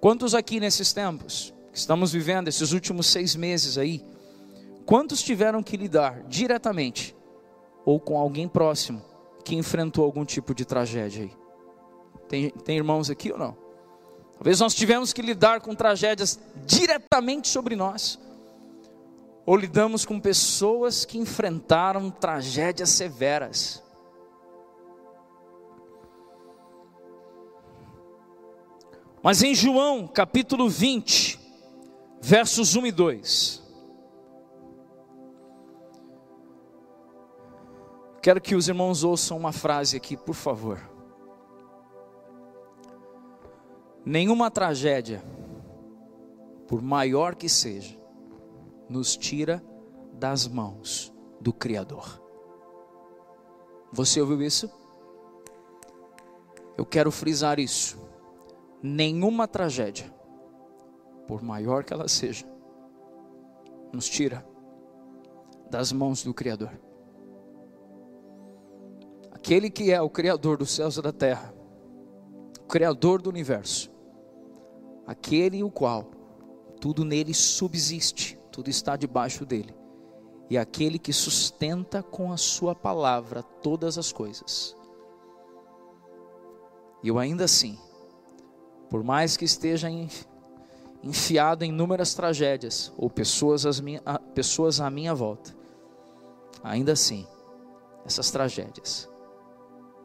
[0.00, 4.02] Quantos aqui nesses tempos, que estamos vivendo esses últimos seis meses aí,
[4.86, 7.14] quantos tiveram que lidar diretamente
[7.84, 9.04] ou com alguém próximo
[9.44, 11.39] que enfrentou algum tipo de tragédia aí?
[12.30, 13.56] Tem, tem irmãos aqui ou não?
[14.34, 18.20] Talvez nós tivemos que lidar com tragédias diretamente sobre nós,
[19.44, 23.82] ou lidamos com pessoas que enfrentaram tragédias severas.
[29.20, 31.36] Mas em João capítulo 20,
[32.20, 33.62] versos 1 e 2,
[38.22, 40.89] quero que os irmãos ouçam uma frase aqui, por favor.
[44.10, 45.22] Nenhuma tragédia,
[46.66, 47.96] por maior que seja,
[48.88, 49.64] nos tira
[50.14, 52.20] das mãos do Criador.
[53.92, 54.68] Você ouviu isso?
[56.76, 58.00] Eu quero frisar isso.
[58.82, 60.12] Nenhuma tragédia,
[61.28, 62.44] por maior que ela seja,
[63.92, 64.44] nos tira
[65.70, 66.72] das mãos do Criador.
[69.30, 71.54] Aquele que é o Criador dos céus e da terra,
[72.68, 73.99] Criador do universo,
[75.10, 76.04] aquele o qual
[76.80, 79.74] tudo nele subsiste, tudo está debaixo dele,
[80.48, 84.76] e aquele que sustenta com a sua palavra todas as coisas.
[87.02, 87.76] E eu ainda assim,
[88.88, 89.88] por mais que esteja
[91.02, 94.00] enfiado em inúmeras tragédias, ou pessoas, às minha,
[94.32, 95.56] pessoas à minha volta,
[96.62, 97.26] ainda assim,
[98.06, 99.10] essas tragédias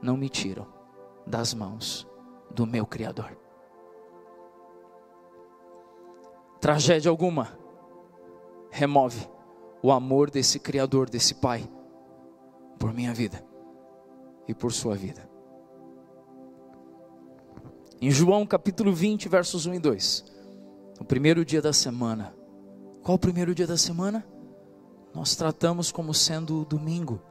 [0.01, 0.65] não me tiram
[1.27, 2.07] das mãos
[2.49, 3.44] do meu Criador.
[6.65, 7.55] Tragédia alguma
[8.71, 9.29] remove
[9.83, 11.63] o amor desse Criador, desse Pai,
[12.79, 13.45] por minha vida
[14.47, 15.29] e por sua vida.
[18.01, 20.25] Em João capítulo 20, versos 1 e 2,
[20.99, 22.35] no primeiro dia da semana,
[23.03, 24.25] qual o primeiro dia da semana?
[25.13, 27.21] Nós tratamos como sendo o domingo.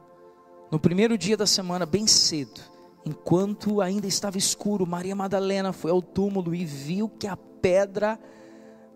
[0.71, 2.61] No primeiro dia da semana, bem cedo,
[3.05, 8.17] enquanto ainda estava escuro, Maria Madalena foi ao túmulo e viu que a pedra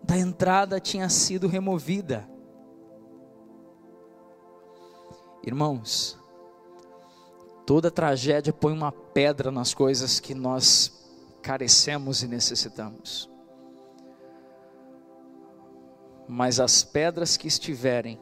[0.02, 2.28] da entrada tinha sido removida.
[5.42, 6.18] Irmãos,
[7.66, 11.00] toda tragédia põe uma pedra nas coisas que nós
[11.42, 13.30] carecemos e necessitamos.
[16.28, 18.20] Mas as pedras que estiverem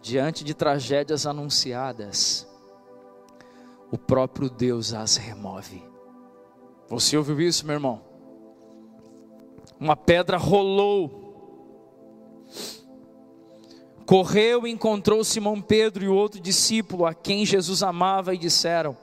[0.00, 2.46] diante de tragédias anunciadas,
[3.90, 5.82] o próprio Deus as remove.
[6.88, 8.05] Você ouviu isso, meu irmão?
[9.78, 11.24] Uma pedra rolou.
[14.06, 18.96] Correu e encontrou Simão Pedro e o outro discípulo a quem Jesus amava e disseram: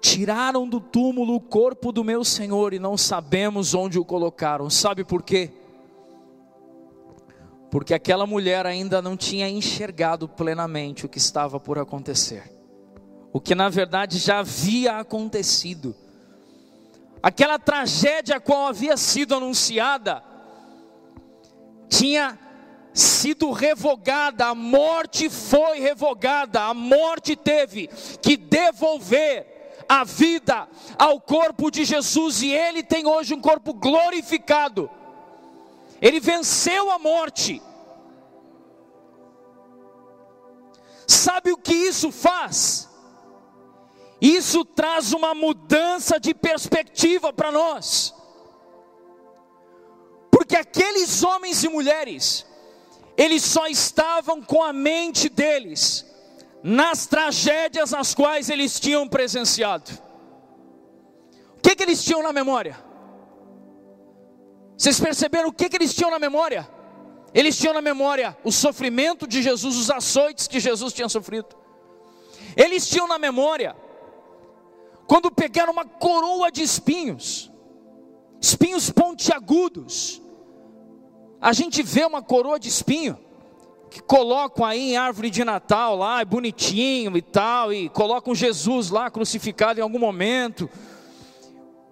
[0.00, 4.68] Tiraram do túmulo o corpo do meu Senhor e não sabemos onde o colocaram.
[4.68, 5.50] Sabe por quê?
[7.70, 12.60] Porque aquela mulher ainda não tinha enxergado plenamente o que estava por acontecer
[13.32, 15.94] o que na verdade já havia acontecido.
[17.22, 20.24] Aquela tragédia qual havia sido anunciada
[21.88, 22.38] tinha
[22.94, 27.88] sido revogada, a morte foi revogada, a morte teve
[28.22, 29.46] que devolver
[29.88, 30.68] a vida
[30.98, 34.90] ao corpo de Jesus e ele tem hoje um corpo glorificado.
[36.00, 37.60] Ele venceu a morte.
[41.06, 42.89] Sabe o que isso faz?
[44.20, 48.14] Isso traz uma mudança de perspectiva para nós.
[50.30, 52.46] Porque aqueles homens e mulheres,
[53.16, 56.06] eles só estavam com a mente deles
[56.62, 59.90] nas tragédias nas quais eles tinham presenciado.
[61.56, 62.76] O que, que eles tinham na memória?
[64.76, 66.68] Vocês perceberam o que, que eles tinham na memória?
[67.32, 71.48] Eles tinham na memória o sofrimento de Jesus, os açoites que Jesus tinha sofrido.
[72.56, 73.76] Eles tinham na memória
[75.10, 77.50] quando pegaram uma coroa de espinhos,
[78.40, 80.22] espinhos pontiagudos.
[81.40, 83.18] A gente vê uma coroa de espinho
[83.90, 88.90] que colocam aí em árvore de Natal lá, é bonitinho e tal, e colocam Jesus
[88.90, 90.70] lá crucificado em algum momento.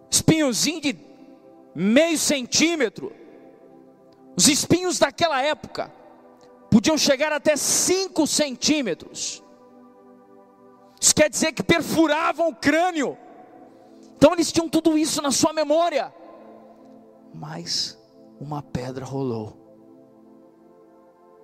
[0.09, 0.97] Espinhozinho de
[1.75, 3.13] meio centímetro.
[4.37, 5.93] Os espinhos daquela época
[6.71, 9.43] podiam chegar até 5 centímetros.
[11.01, 13.17] Isso quer dizer que perfuravam o crânio.
[14.17, 16.13] Então eles tinham tudo isso na sua memória.
[17.33, 17.99] Mas
[18.41, 19.57] uma pedra rolou.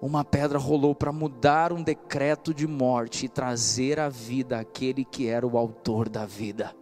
[0.00, 5.28] Uma pedra rolou para mudar um decreto de morte e trazer à vida aquele que
[5.28, 6.74] era o autor da vida.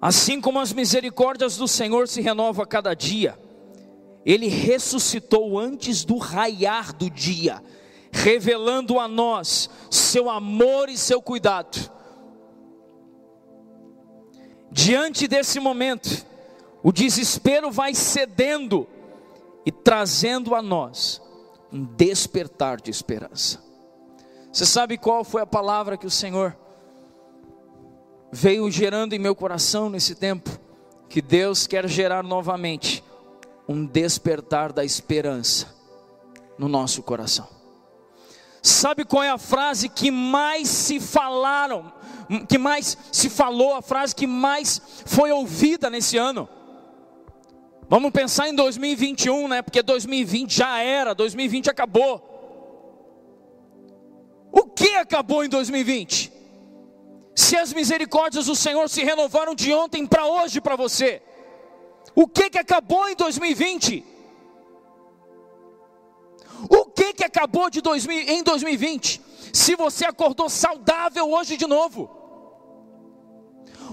[0.00, 3.36] Assim como as misericórdias do Senhor se renovam a cada dia,
[4.26, 7.62] Ele ressuscitou antes do raiar do dia,
[8.10, 11.78] revelando a nós seu amor e seu cuidado.
[14.72, 16.26] Diante desse momento,
[16.82, 18.88] o desespero vai cedendo
[19.64, 21.22] e trazendo a nós
[21.72, 23.62] um despertar de esperança.
[24.52, 26.56] Você sabe qual foi a palavra que o Senhor
[28.32, 30.50] veio gerando em meu coração nesse tempo,
[31.08, 33.04] que Deus quer gerar novamente
[33.68, 35.74] um despertar da esperança
[36.58, 37.48] no nosso coração.
[38.62, 41.92] Sabe qual é a frase que mais se falaram,
[42.48, 46.48] que mais se falou, a frase que mais foi ouvida nesse ano?
[47.88, 49.62] Vamos pensar em 2021, né?
[49.62, 52.34] Porque 2020 já era, 2020 acabou.
[54.50, 56.32] O que acabou em 2020?
[57.36, 61.22] Se as misericórdias do Senhor se renovaram de ontem para hoje para você,
[62.16, 64.02] o que que acabou em 2020?
[66.70, 69.20] O que que acabou de 2000, em 2020?
[69.52, 72.10] Se você acordou saudável hoje de novo.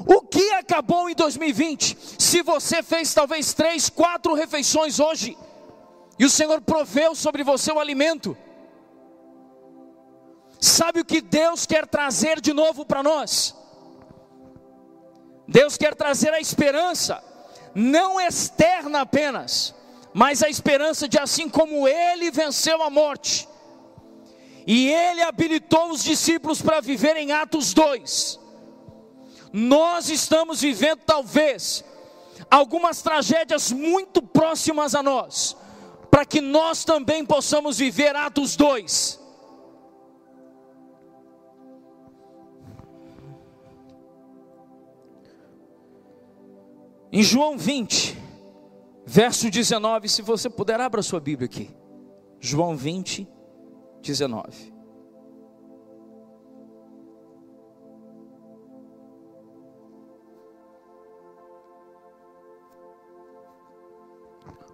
[0.08, 1.98] O que acabou em 2020?
[2.18, 5.38] Se você fez talvez três, quatro refeições hoje,
[6.18, 8.38] e o Senhor proveu sobre você o alimento.
[10.62, 13.54] Sabe o que Deus quer trazer de novo para nós?
[15.46, 17.22] Deus quer trazer a esperança,
[17.74, 19.74] não externa apenas,
[20.14, 23.48] mas a esperança de assim como Ele venceu a morte,
[24.66, 28.40] e Ele habilitou os discípulos para viver em Atos 2.
[29.52, 31.84] Nós estamos vivendo talvez
[32.50, 35.56] algumas tragédias muito próximas a nós,
[36.10, 39.23] para que nós também possamos viver Atos 2
[47.16, 48.18] Em João 20,
[49.06, 51.70] verso 19, se você puder, abra sua Bíblia aqui.
[52.40, 53.28] João 20,
[54.02, 54.74] 19.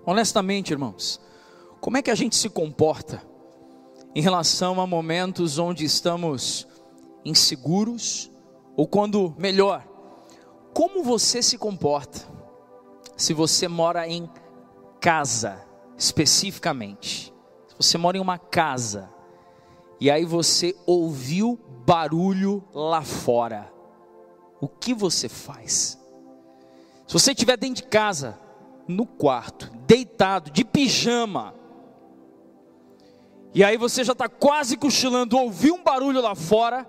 [0.06, 1.20] Honestamente, irmãos,
[1.82, 3.22] como é que a gente se comporta
[4.16, 6.66] em relação a momentos onde estamos
[7.26, 8.32] inseguros,
[8.78, 9.86] ou quando, melhor,
[10.74, 12.29] como você se comporta
[13.20, 14.30] se você mora em
[15.02, 15.62] casa,
[15.98, 17.34] especificamente.
[17.68, 19.10] Se você mora em uma casa
[20.00, 23.74] e aí você ouviu barulho lá fora,
[24.62, 26.00] o que você faz?
[27.06, 28.40] Se você estiver dentro de casa,
[28.88, 31.54] no quarto, deitado, de pijama,
[33.54, 36.88] e aí você já está quase cochilando, ouviu um barulho lá fora,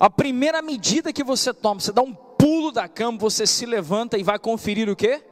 [0.00, 4.16] a primeira medida que você toma, você dá um pulo da cama, você se levanta
[4.16, 5.22] e vai conferir o quê?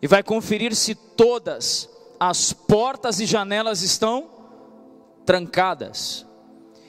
[0.00, 1.88] E vai conferir se todas
[2.18, 4.30] as portas e janelas estão
[5.26, 6.26] trancadas.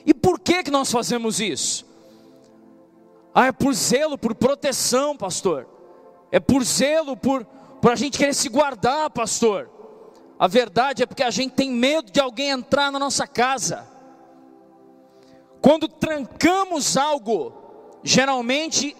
[0.06, 1.84] E por que que nós fazemos isso?
[3.34, 5.68] Ah, é por zelo, por proteção, pastor.
[6.32, 7.44] É por zelo, por,
[7.82, 9.70] por a gente querer se guardar, pastor.
[10.38, 13.86] A verdade é porque a gente tem medo de alguém entrar na nossa casa.
[15.60, 17.63] Quando trancamos algo,
[18.04, 18.94] geralmente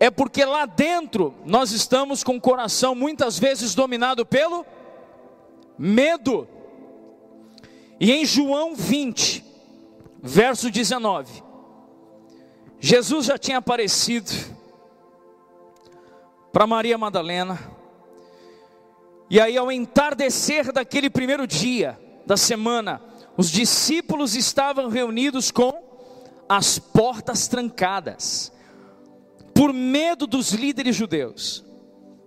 [0.00, 4.66] é porque lá dentro nós estamos com o coração muitas vezes dominado pelo
[5.78, 6.46] medo.
[8.00, 9.44] E em João 20,
[10.20, 11.42] verso 19,
[12.80, 14.30] Jesus já tinha aparecido
[16.52, 17.58] para Maria Madalena,
[19.30, 23.00] e aí ao entardecer daquele primeiro dia da semana,
[23.36, 25.87] os discípulos estavam reunidos com
[26.48, 28.52] as portas trancadas,
[29.54, 31.64] por medo dos líderes judeus.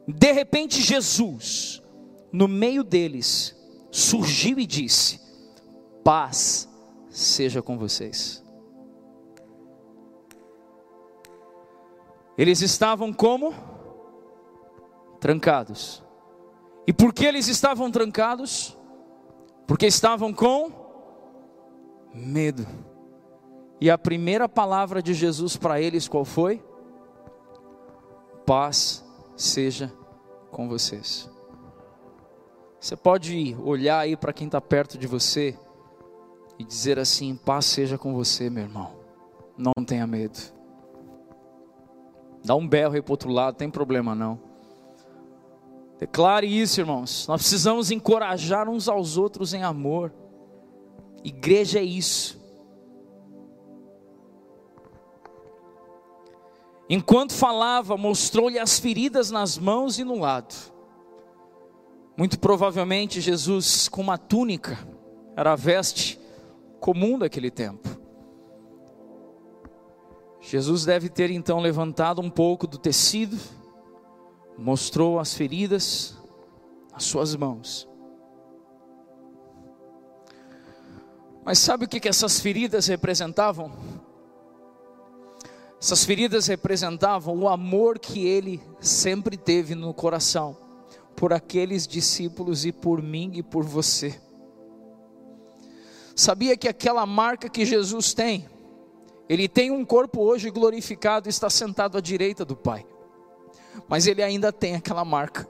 [0.07, 1.81] De repente, Jesus,
[2.31, 3.55] no meio deles,
[3.89, 5.19] surgiu e disse:
[6.03, 6.69] Paz
[7.09, 8.43] seja com vocês.
[12.37, 13.53] Eles estavam como?
[15.19, 16.03] Trancados.
[16.87, 18.77] E por que eles estavam trancados?
[19.67, 20.71] Porque estavam com
[22.13, 22.65] medo.
[23.81, 26.63] E a primeira palavra de Jesus para eles qual foi?
[28.45, 29.03] Paz
[29.35, 29.91] seja
[30.51, 31.27] com vocês.
[32.79, 35.57] Você pode olhar aí para quem está perto de você
[36.59, 38.91] e dizer assim: paz seja com você, meu irmão.
[39.57, 40.39] Não tenha medo.
[42.43, 44.39] Dá um berro aí para outro lado, tem problema não.
[45.99, 47.27] Declare isso, irmãos.
[47.27, 50.11] Nós precisamos encorajar uns aos outros em amor.
[51.23, 52.40] Igreja é isso.
[56.93, 60.53] Enquanto falava, mostrou-lhe as feridas nas mãos e no lado.
[62.17, 64.77] Muito provavelmente Jesus com uma túnica,
[65.33, 66.19] era a veste
[66.81, 67.87] comum daquele tempo.
[70.41, 73.39] Jesus deve ter então levantado um pouco do tecido,
[74.57, 76.17] mostrou as feridas
[76.91, 77.87] nas suas mãos.
[81.45, 84.10] Mas sabe o que, essas feridas representavam?
[85.81, 90.55] Essas feridas representavam o amor que ele sempre teve no coração
[91.15, 94.21] por aqueles discípulos e por mim e por você.
[96.15, 98.47] Sabia que aquela marca que Jesus tem,
[99.27, 102.85] ele tem um corpo hoje glorificado, está sentado à direita do Pai,
[103.87, 105.49] mas ele ainda tem aquela marca.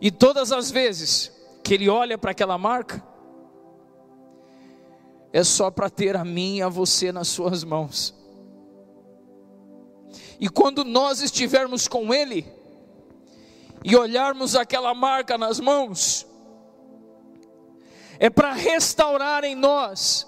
[0.00, 1.32] E todas as vezes
[1.64, 3.09] que ele olha para aquela marca,
[5.32, 8.14] é só para ter a mim e a você nas suas mãos.
[10.38, 12.46] E quando nós estivermos com Ele,
[13.84, 16.26] e olharmos aquela marca nas mãos,
[18.18, 20.26] é para restaurar em nós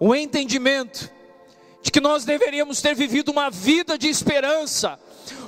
[0.00, 1.10] o entendimento
[1.82, 4.98] de que nós deveríamos ter vivido uma vida de esperança,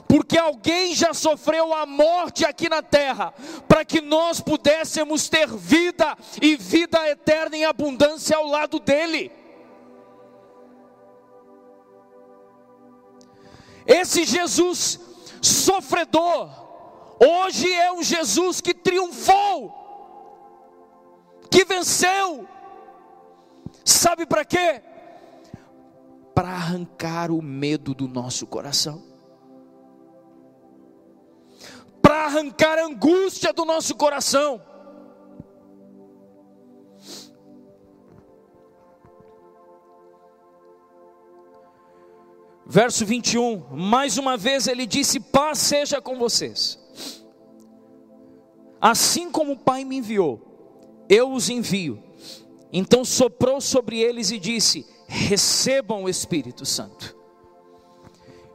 [0.09, 3.33] porque alguém já sofreu a morte aqui na terra,
[3.67, 9.33] para que nós pudéssemos ter vida e vida eterna em abundância ao lado dele.
[13.87, 15.01] Esse Jesus
[15.43, 16.49] sofredor,
[17.21, 19.83] hoje é um Jesus que triunfou,
[21.51, 22.49] que venceu,
[23.85, 24.83] sabe para quê?
[26.35, 29.14] Para arrancar o medo do nosso coração
[32.15, 34.63] para arrancar a angústia do nosso coração.
[42.65, 46.79] Verso 21, mais uma vez ele disse: Paz seja com vocês.
[48.81, 52.01] Assim como o Pai me enviou, eu os envio.
[52.73, 57.17] Então soprou sobre eles e disse: Recebam o Espírito Santo.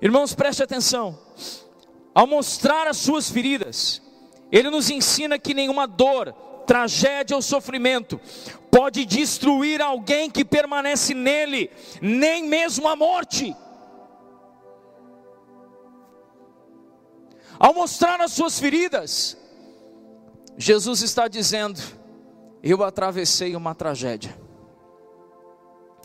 [0.02, 1.29] Irmãos, preste atenção.
[2.20, 4.02] Ao mostrar as suas feridas,
[4.52, 6.34] ele nos ensina que nenhuma dor,
[6.68, 8.20] tragédia ou sofrimento
[8.70, 13.56] pode destruir alguém que permanece nele, nem mesmo a morte.
[17.58, 19.38] Ao mostrar as suas feridas,
[20.58, 21.80] Jesus está dizendo:
[22.62, 24.38] Eu atravessei uma tragédia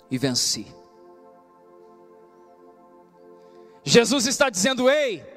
[0.08, 0.72] e venci.
[3.82, 5.34] Jesus está dizendo: Ei,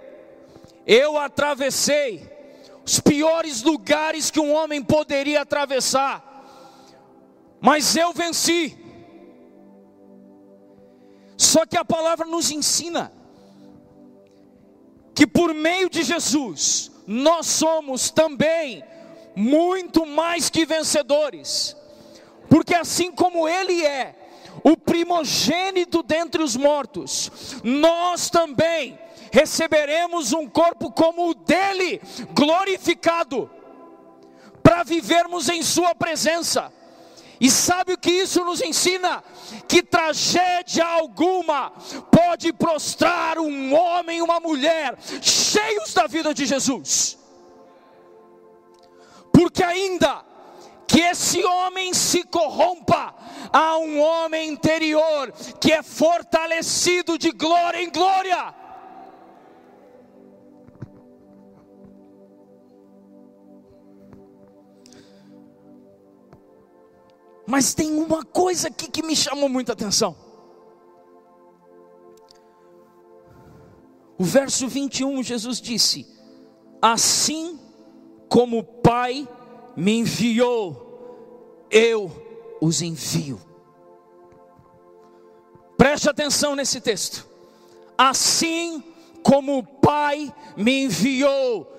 [0.88, 2.26] eu atravessei
[2.86, 6.24] os piores lugares que um homem poderia atravessar,
[7.60, 8.78] mas eu venci.
[11.36, 13.12] Só que a palavra nos ensina
[15.14, 18.84] que por meio de Jesus nós somos também
[19.36, 21.76] muito mais que vencedores,
[22.50, 24.16] porque assim como Ele é
[24.64, 28.98] o primogênito dentre os mortos, nós também
[29.32, 32.02] receberemos um corpo como o dele,
[32.34, 33.50] glorificado,
[34.62, 36.72] para vivermos em Sua presença.
[37.40, 39.24] E sabe o que isso nos ensina?
[39.68, 41.72] Que tragédia alguma
[42.12, 47.18] pode prostrar um homem e uma mulher cheios da vida de Jesus.
[49.32, 50.26] Porque ainda
[50.88, 53.14] que esse homem se corrompa,
[53.54, 58.56] há um homem interior que é fortalecido de glória em glória.
[67.48, 70.14] Mas tem uma coisa aqui que me chamou muita atenção.
[74.18, 76.06] O verso 21, Jesus disse:
[76.82, 77.58] Assim
[78.28, 79.26] como o Pai
[79.78, 82.12] me enviou, eu
[82.60, 83.40] os envio.
[85.78, 87.26] Preste atenção nesse texto.
[87.98, 88.84] Assim
[89.24, 91.72] como o Pai me enviou,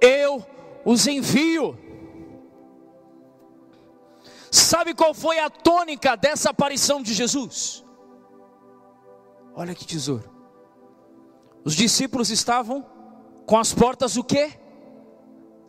[0.00, 0.44] eu
[0.84, 1.85] os envio.
[4.56, 7.84] Sabe qual foi a tônica dessa aparição de Jesus?
[9.54, 10.30] Olha que tesouro.
[11.62, 12.84] Os discípulos estavam
[13.44, 14.58] com as portas o quê?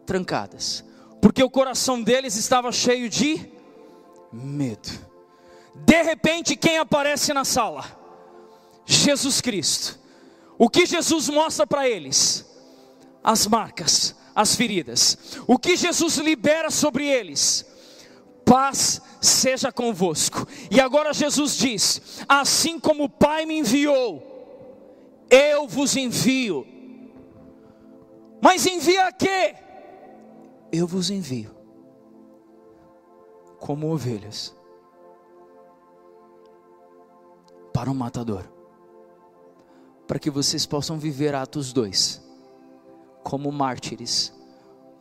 [0.05, 0.85] Trancadas.
[1.21, 3.51] Porque o coração deles estava cheio de
[4.31, 4.89] medo.
[5.75, 7.83] De repente, quem aparece na sala?
[8.85, 9.99] Jesus Cristo.
[10.57, 12.45] O que Jesus mostra para eles?
[13.21, 15.38] As marcas, as feridas.
[15.45, 17.65] O que Jesus libera sobre eles?
[18.47, 20.47] Paz seja convosco.
[20.71, 24.23] E agora Jesus diz: Assim como o Pai me enviou,
[25.29, 26.65] eu vos envio.
[28.41, 29.55] Mas envia a quê?
[30.71, 31.55] Eu vos envio
[33.59, 34.55] como ovelhas
[37.73, 38.45] para o matador,
[40.07, 42.25] para que vocês possam viver Atos 2
[43.23, 44.31] como mártires,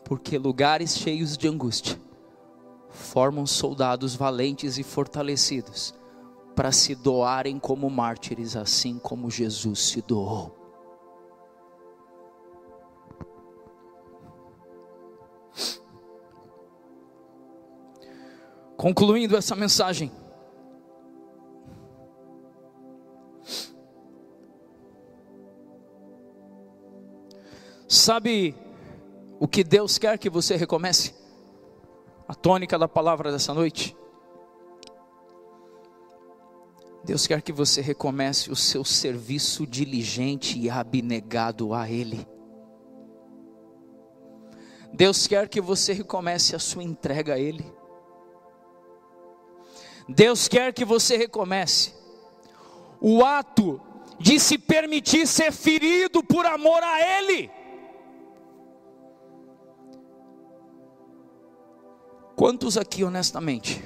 [0.05, 2.06] porque lugares cheios de angústia
[2.97, 5.95] formam soldados valentes e fortalecidos
[6.55, 10.57] para se doarem como mártires, assim como Jesus se doou.
[18.77, 20.11] Concluindo essa mensagem,
[27.89, 28.55] sabe
[29.39, 31.26] o que Deus quer que você recomece?
[32.29, 33.97] A tônica da palavra dessa noite.
[37.05, 42.27] Deus quer que você recomece o seu serviço diligente e abnegado a Ele.
[44.93, 47.65] Deus quer que você recomece a sua entrega a Ele.
[50.09, 51.95] Deus quer que você recomece
[53.01, 53.81] o ato
[54.19, 57.51] de se permitir ser ferido por amor a Ele.
[62.47, 63.83] Quantos aqui, honestamente,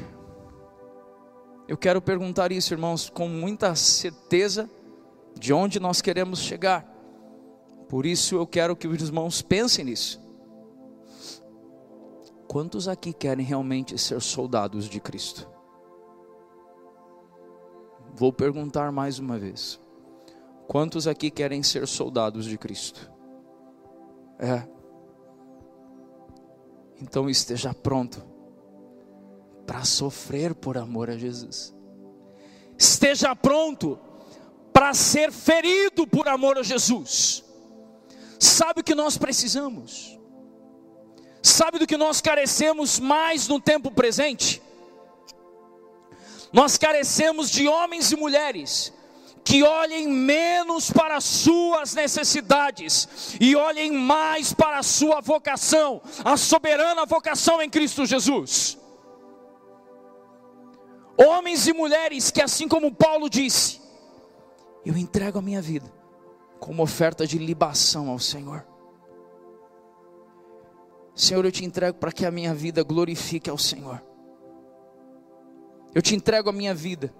[1.66, 4.68] eu quero perguntar isso, irmãos, com muita certeza
[5.34, 6.84] de onde nós queremos chegar.
[7.88, 10.20] Por isso eu quero que os irmãos pensem nisso.
[12.46, 15.48] Quantos aqui querem realmente ser soldados de Cristo?
[18.14, 19.80] Vou perguntar mais uma vez.
[20.68, 23.10] Quantos aqui querem ser soldados de Cristo?
[24.38, 24.68] É.
[27.00, 28.28] Então esteja pronto
[29.70, 31.72] para sofrer por amor a Jesus.
[32.76, 33.96] Esteja pronto
[34.72, 37.44] para ser ferido por amor a Jesus.
[38.36, 40.18] Sabe o que nós precisamos?
[41.40, 44.60] Sabe do que nós carecemos mais no tempo presente?
[46.52, 48.92] Nós carecemos de homens e mulheres
[49.44, 56.36] que olhem menos para as suas necessidades e olhem mais para a sua vocação, a
[56.36, 58.79] soberana vocação em Cristo Jesus.
[61.16, 63.80] Homens e mulheres que, assim como Paulo disse,
[64.84, 65.90] eu entrego a minha vida
[66.58, 68.66] como oferta de libação ao Senhor.
[71.14, 74.02] Senhor, eu te entrego para que a minha vida glorifique ao Senhor.
[75.94, 77.12] Eu te entrego a minha vida,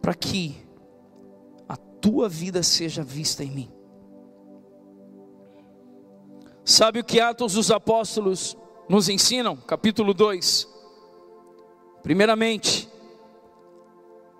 [0.00, 0.56] para que
[1.68, 3.72] a tua vida seja vista em mim.
[6.64, 8.56] Sabe o que Atos dos Apóstolos
[8.88, 9.56] nos ensinam?
[9.56, 10.73] Capítulo 2.
[12.04, 12.88] Primeiramente,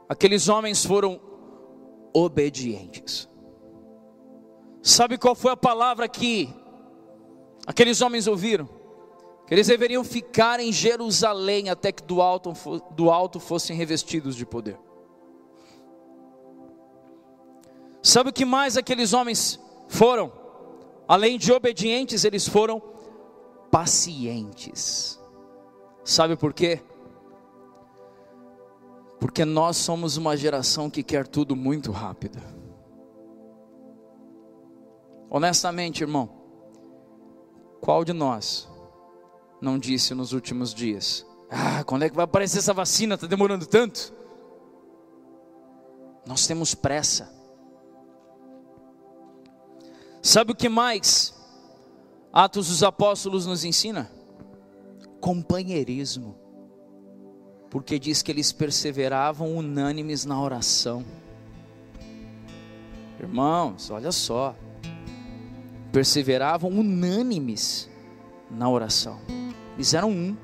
[0.08, 1.20] aqueles homens foram
[2.12, 3.28] obedientes.
[4.80, 6.48] Sabe qual foi a palavra que
[7.66, 8.68] aqueles homens ouviram?
[9.46, 12.52] que eles deveriam ficar em Jerusalém até que do alto,
[12.92, 14.78] do alto fossem revestidos de poder.
[18.02, 20.32] Sabe o que mais aqueles homens foram?
[21.06, 22.80] Além de obedientes, eles foram
[23.70, 25.20] pacientes.
[26.02, 26.80] Sabe por quê?
[29.24, 32.38] Porque nós somos uma geração que quer tudo muito rápido.
[35.30, 36.28] Honestamente, irmão,
[37.80, 38.68] qual de nós
[39.62, 43.14] não disse nos últimos dias: Ah, quando é que vai aparecer essa vacina?
[43.14, 44.12] Está demorando tanto.
[46.26, 47.34] Nós temos pressa.
[50.20, 51.32] Sabe o que mais
[52.30, 54.12] Atos dos Apóstolos nos ensina?
[55.18, 56.43] Companheirismo.
[57.74, 61.04] Porque diz que eles perseveravam unânimes na oração.
[63.18, 64.54] Irmãos, olha só,
[65.90, 67.90] perseveravam unânimes
[68.48, 69.20] na oração,
[69.74, 70.36] eles eram um.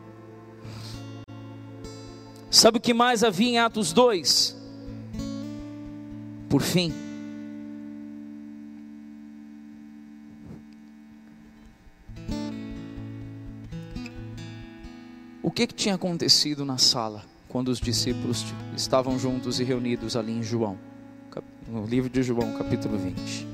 [2.51, 4.57] Sabe o que mais havia em Atos 2?
[6.49, 6.93] Por fim,
[15.43, 18.45] O que, que tinha acontecido na sala quando os discípulos
[18.77, 20.79] estavam juntos e reunidos ali em João,
[21.67, 23.49] no livro de João, capítulo 20?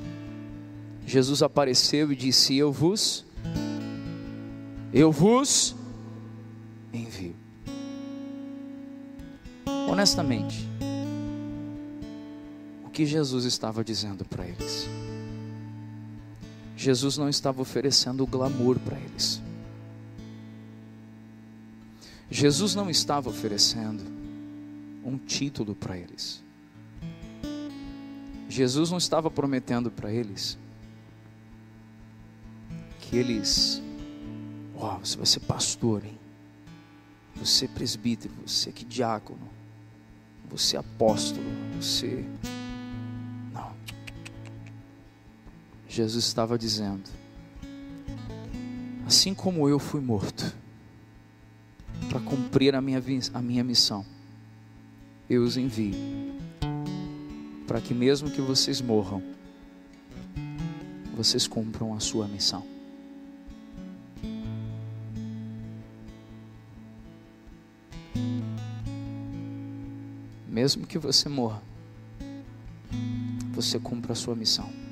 [1.05, 3.25] Jesus apareceu e disse: Eu vos,
[4.93, 5.75] eu vos
[6.91, 7.35] envio.
[9.89, 10.67] Honestamente,
[12.85, 14.89] o que Jesus estava dizendo para eles?
[16.75, 19.41] Jesus não estava oferecendo glamour para eles.
[22.29, 24.03] Jesus não estava oferecendo
[25.03, 26.43] um título para eles.
[28.49, 30.57] Jesus não estava prometendo para eles
[32.99, 33.81] que eles,
[34.75, 36.17] ó, oh, você vai ser pastor, hein?
[37.35, 39.47] Você é presbítero, você que diácono,
[40.49, 41.45] você é apóstolo,
[41.79, 42.25] você
[43.53, 43.73] não.
[45.87, 47.09] Jesus estava dizendo:
[49.05, 50.53] assim como eu fui morto,
[52.09, 53.01] para cumprir a minha,
[53.33, 54.05] a minha missão.
[55.29, 55.95] Eu os envio
[57.67, 59.21] para que, mesmo que vocês morram,
[61.13, 62.65] vocês cumpram a sua missão.
[70.47, 71.61] Mesmo que você morra,
[73.51, 74.86] você cumpra a sua missão.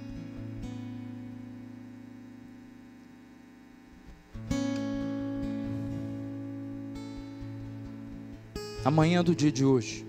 [8.85, 10.05] Amanhã do dia de hoje,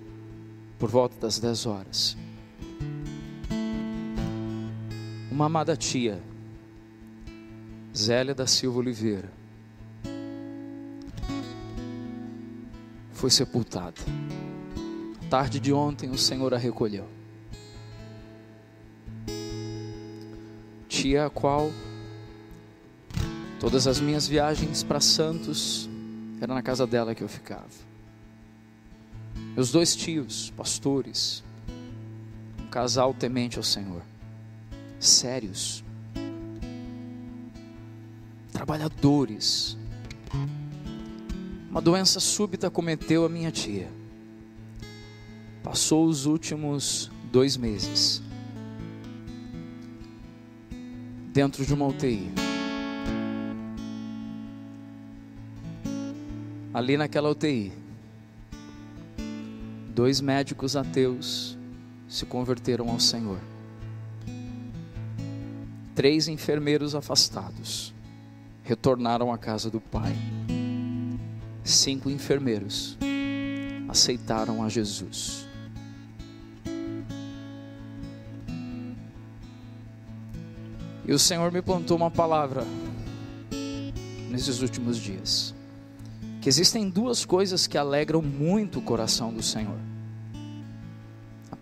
[0.79, 2.17] por volta das 10 horas,
[5.31, 6.23] uma amada tia,
[7.97, 9.33] Zélia da Silva Oliveira,
[13.15, 13.95] foi sepultada.
[15.31, 17.09] Tarde de ontem o Senhor a recolheu.
[20.87, 21.71] Tia a qual
[23.59, 25.89] todas as minhas viagens para Santos
[26.43, 27.96] era na casa dela que eu ficava.
[29.57, 31.43] Meus dois tios, pastores,
[32.63, 34.03] um casal temente ao Senhor,
[35.01, 35.83] sérios,
[38.53, 39.79] trabalhadores.
[41.71, 43.89] Uma doença súbita cometeu a minha tia.
[45.63, 48.21] Passou os últimos dois meses
[51.33, 52.31] dentro de uma UTI.
[56.75, 57.86] Ali naquela UTI,
[59.97, 61.57] dois médicos ateus
[62.07, 63.41] se converteram ao Senhor.
[65.95, 67.95] Três enfermeiros afastados
[68.63, 70.15] retornaram à casa do Pai.
[71.65, 72.99] Cinco enfermeiros
[73.89, 75.49] aceitaram a Jesus.
[81.07, 82.65] E o Senhor me plantou uma palavra
[84.29, 85.57] nesses últimos dias
[86.47, 89.86] que existem duas coisas que alegram muito o coração do Senhor.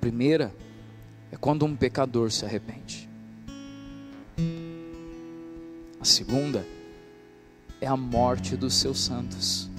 [0.04, 0.54] Primeira
[1.32, 3.08] é quando um pecador se arrepende.
[5.98, 6.62] A segunda
[7.80, 9.70] é a morte dos seus santos.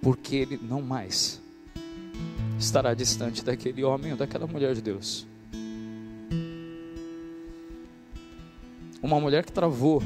[0.00, 1.42] Porque ele não mais
[2.58, 5.26] estará distante daquele homem ou daquela mulher de Deus.
[9.02, 10.02] Uma mulher que travou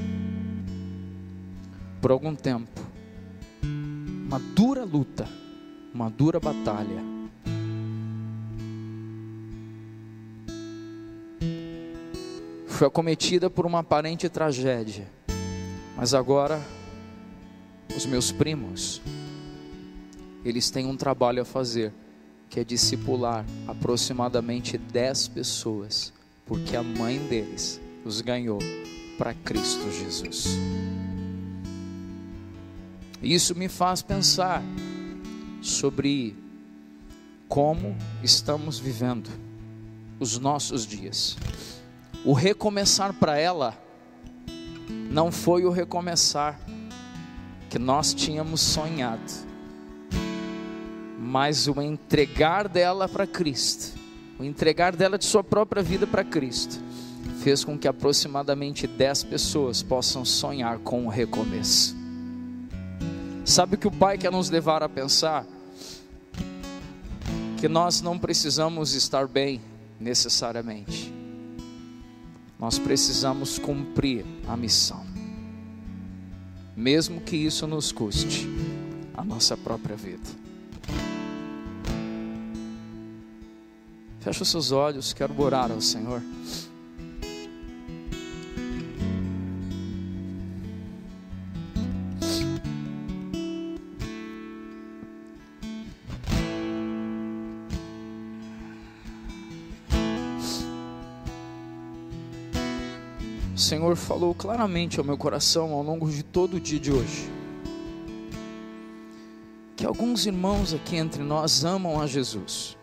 [2.00, 2.80] por algum tempo,
[3.62, 5.41] uma dura luta,
[5.94, 7.02] uma dura batalha.
[12.66, 15.06] Foi acometida por uma aparente tragédia,
[15.96, 16.60] mas agora
[17.96, 19.02] os meus primos,
[20.44, 21.92] eles têm um trabalho a fazer,
[22.48, 26.12] que é discipular aproximadamente 10 pessoas,
[26.46, 28.58] porque a mãe deles os ganhou
[29.18, 30.58] para Cristo Jesus.
[33.22, 34.62] Isso me faz pensar
[35.62, 36.36] sobre
[37.48, 39.30] como estamos vivendo
[40.18, 41.36] os nossos dias.
[42.24, 43.76] O recomeçar para ela
[45.10, 46.60] não foi o recomeçar
[47.70, 49.32] que nós tínhamos sonhado,
[51.18, 53.98] mas o entregar dela para Cristo,
[54.38, 56.78] o entregar dela de sua própria vida para Cristo,
[57.40, 61.96] fez com que aproximadamente 10 pessoas possam sonhar com o recomeço.
[63.44, 65.44] Sabe o que o Pai quer nos levar a pensar?
[67.62, 69.60] Que nós não precisamos estar bem
[70.00, 71.14] necessariamente,
[72.58, 75.06] nós precisamos cumprir a missão,
[76.76, 78.48] mesmo que isso nos custe
[79.14, 80.28] a nossa própria vida.
[84.18, 86.20] Feche os seus olhos, quero orar ao Senhor.
[103.92, 107.30] Senhor falou claramente ao meu coração ao longo de todo o dia de hoje.
[109.76, 112.76] Que alguns irmãos aqui entre nós amam a Jesus,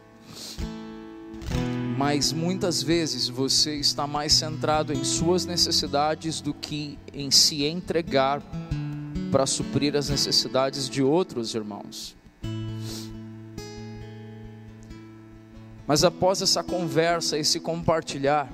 [1.97, 8.41] mas muitas vezes você está mais centrado em suas necessidades do que em se entregar
[9.32, 12.16] para suprir as necessidades de outros irmãos.
[15.88, 18.47] Mas após essa conversa, esse compartilhar,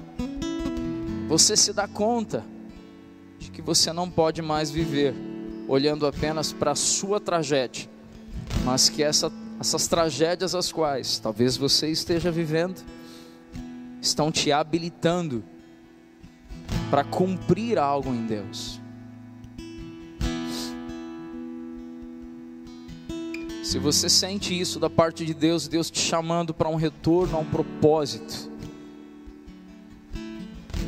[1.38, 2.46] você se dá conta
[3.38, 5.14] de que você não pode mais viver
[5.68, 7.90] olhando apenas para a sua tragédia,
[8.64, 9.30] mas que essa,
[9.60, 12.82] essas tragédias as quais talvez você esteja vivendo
[14.02, 15.44] estão te habilitando
[16.90, 18.80] para cumprir algo em Deus.
[23.62, 27.42] Se você sente isso da parte de Deus, Deus te chamando para um retorno a
[27.42, 28.55] um propósito,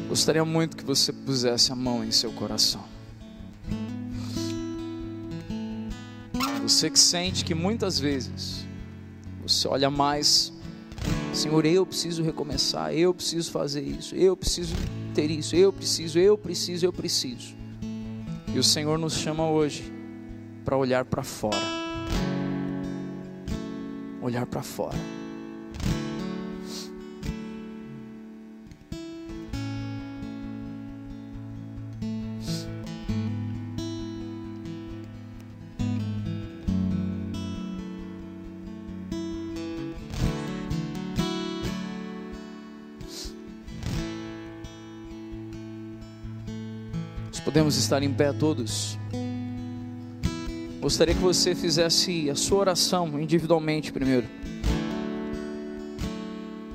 [0.07, 2.83] Gostaria muito que você pusesse a mão em seu coração.
[6.63, 8.65] Você que sente que muitas vezes
[9.41, 10.51] você olha mais,
[11.33, 14.75] Senhor, eu preciso recomeçar, eu preciso fazer isso, eu preciso
[15.13, 17.55] ter isso, eu preciso, eu preciso, eu preciso.
[18.53, 19.93] E o Senhor nos chama hoje
[20.65, 21.57] para olhar para fora.
[24.21, 25.16] Olhar para fora.
[47.67, 48.97] Podemos estar em pé todos.
[50.79, 54.25] Gostaria que você fizesse a sua oração individualmente primeiro.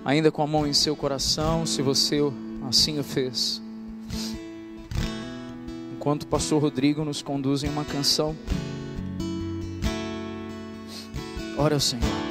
[0.05, 2.19] Ainda com a mão em seu coração, se você
[2.69, 3.63] assim o fez.
[5.97, 8.37] Enquanto o pastor Rodrigo nos conduz em uma canção.
[11.57, 12.22] Ora ao Senhor.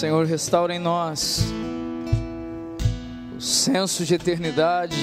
[0.00, 1.44] Senhor, restaura em nós
[3.36, 4.96] o senso de eternidade.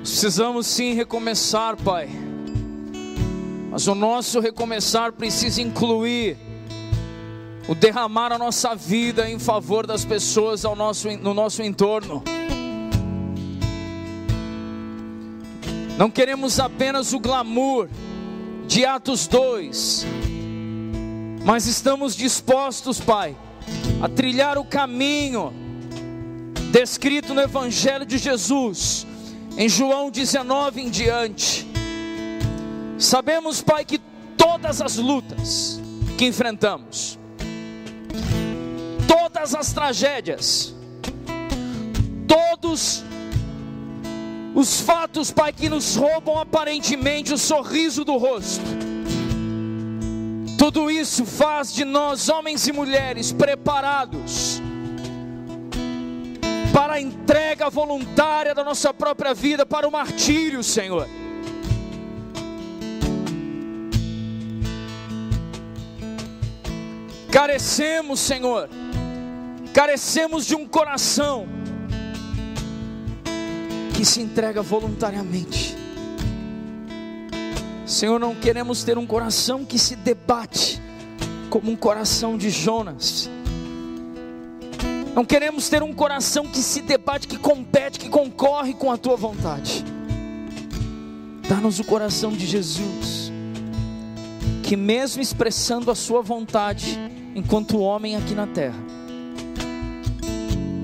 [0.00, 2.08] Precisamos sim recomeçar, Pai.
[3.70, 6.38] Mas o nosso recomeçar precisa incluir
[7.68, 12.24] o derramar a nossa vida em favor das pessoas ao nosso, no nosso entorno.
[15.98, 17.90] Não queremos apenas o glamour
[18.66, 20.06] de Atos 2,
[21.46, 23.36] mas estamos dispostos, Pai,
[24.02, 25.54] a trilhar o caminho
[26.72, 29.06] descrito no Evangelho de Jesus,
[29.56, 31.64] em João 19 em diante.
[32.98, 34.00] Sabemos, Pai, que
[34.36, 35.80] todas as lutas
[36.18, 37.16] que enfrentamos,
[39.06, 40.74] todas as tragédias,
[42.26, 43.04] todos
[44.52, 48.95] os fatos, Pai, que nos roubam aparentemente o sorriso do rosto.
[50.66, 54.60] Tudo isso faz de nós, homens e mulheres, preparados
[56.72, 61.08] para a entrega voluntária da nossa própria vida, para o martírio, Senhor.
[67.30, 68.68] Carecemos, Senhor,
[69.72, 71.46] carecemos de um coração
[73.94, 75.75] que se entrega voluntariamente.
[77.86, 80.82] Senhor, não queremos ter um coração que se debate
[81.48, 83.30] como um coração de Jonas.
[85.14, 89.16] Não queremos ter um coração que se debate, que compete, que concorre com a tua
[89.16, 89.84] vontade.
[91.48, 93.30] Dá-nos o coração de Jesus,
[94.64, 96.98] que mesmo expressando a sua vontade,
[97.36, 98.84] enquanto homem aqui na terra,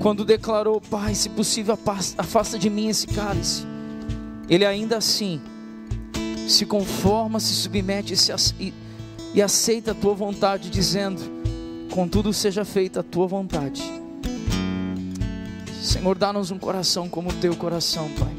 [0.01, 1.77] quando declarou, Pai, se possível,
[2.17, 3.67] afasta de mim esse cálice,
[4.49, 5.41] ele ainda assim
[6.47, 8.13] se conforma, se submete
[8.59, 8.73] e,
[9.33, 11.21] e aceita a tua vontade, dizendo:
[11.91, 13.83] Contudo, seja feita a tua vontade.
[15.81, 18.33] Senhor, dá-nos um coração como o teu coração, Pai.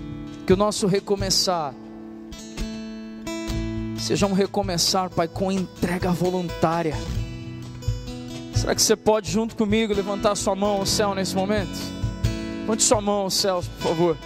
[0.46, 1.74] Que o nosso recomeçar
[3.98, 6.94] seja um recomeçar, Pai, com entrega voluntária
[8.64, 11.78] Será que você pode, junto comigo, levantar sua mão ao céu nesse momento?
[12.60, 14.16] Levante sua mão aos céus, por favor.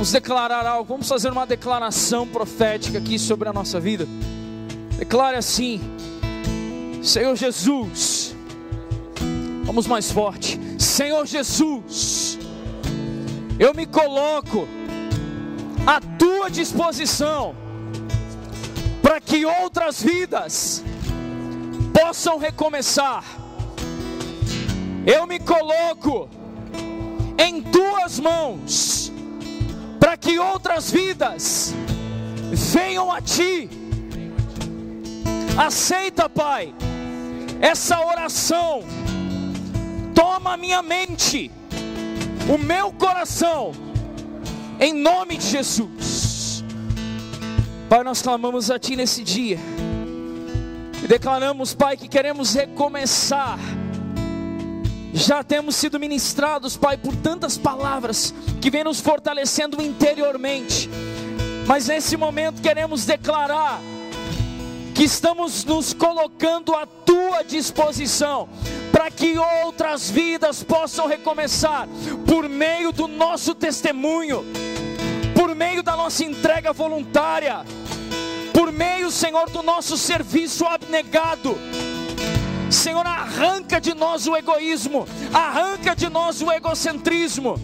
[0.00, 4.08] Vamos declarar algo, vamos fazer uma declaração profética aqui sobre a nossa vida.
[4.96, 5.78] Declare assim:
[7.02, 8.34] Senhor Jesus,
[9.62, 10.58] vamos mais forte.
[10.78, 12.38] Senhor Jesus,
[13.58, 14.66] eu me coloco
[15.86, 17.54] à tua disposição
[19.02, 20.82] para que outras vidas
[21.92, 23.22] possam recomeçar.
[25.06, 26.26] Eu me coloco
[27.38, 28.99] em tuas mãos,
[30.30, 31.74] que outras vidas
[32.52, 33.68] venham a ti.
[35.58, 36.72] Aceita, Pai,
[37.60, 38.84] essa oração.
[40.14, 41.50] Toma a minha mente,
[42.48, 43.72] o meu coração,
[44.78, 46.62] em nome de Jesus.
[47.88, 49.58] Pai, nós clamamos a Ti nesse dia.
[51.02, 53.58] E declaramos, Pai, que queremos recomeçar.
[55.12, 60.88] Já temos sido ministrados, Pai, por tantas palavras que vem nos fortalecendo interiormente.
[61.66, 63.80] Mas nesse momento queremos declarar
[64.94, 68.48] que estamos nos colocando à tua disposição
[68.92, 71.88] para que outras vidas possam recomeçar
[72.26, 74.44] por meio do nosso testemunho,
[75.34, 77.64] por meio da nossa entrega voluntária
[78.60, 81.56] por meio, Senhor, do nosso serviço abnegado.
[82.70, 87.54] Senhor, arranca de nós o egoísmo, arranca de nós o egocentrismo.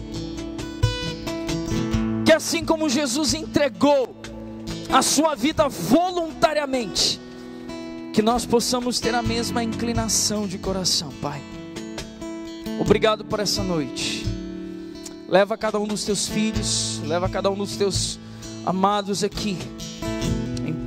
[2.25, 4.15] Que assim como Jesus entregou
[4.91, 7.19] a sua vida voluntariamente,
[8.13, 11.41] que nós possamos ter a mesma inclinação de coração, Pai.
[12.79, 14.25] Obrigado por essa noite.
[15.27, 18.19] Leva cada um dos teus filhos, leva cada um dos teus
[18.65, 19.57] amados aqui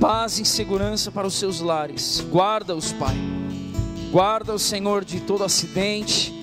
[0.01, 2.25] paz e segurança para os seus lares.
[2.31, 3.40] Guarda-os, Pai.
[4.11, 6.33] Guarda o Senhor de todo acidente,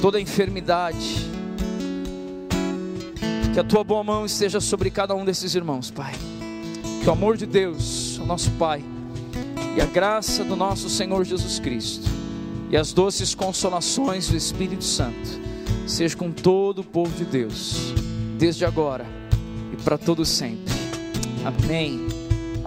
[0.00, 1.26] toda enfermidade.
[3.52, 6.14] Que a tua boa mão esteja sobre cada um desses irmãos, Pai.
[7.02, 8.84] Que o amor de Deus, o nosso Pai,
[9.76, 12.08] e a graça do nosso Senhor Jesus Cristo,
[12.70, 15.40] e as doces consolações do Espírito Santo,
[15.88, 17.92] seja com todo o povo de Deus,
[18.38, 19.06] desde agora
[19.72, 20.72] e para todo sempre.
[21.44, 22.17] Amém.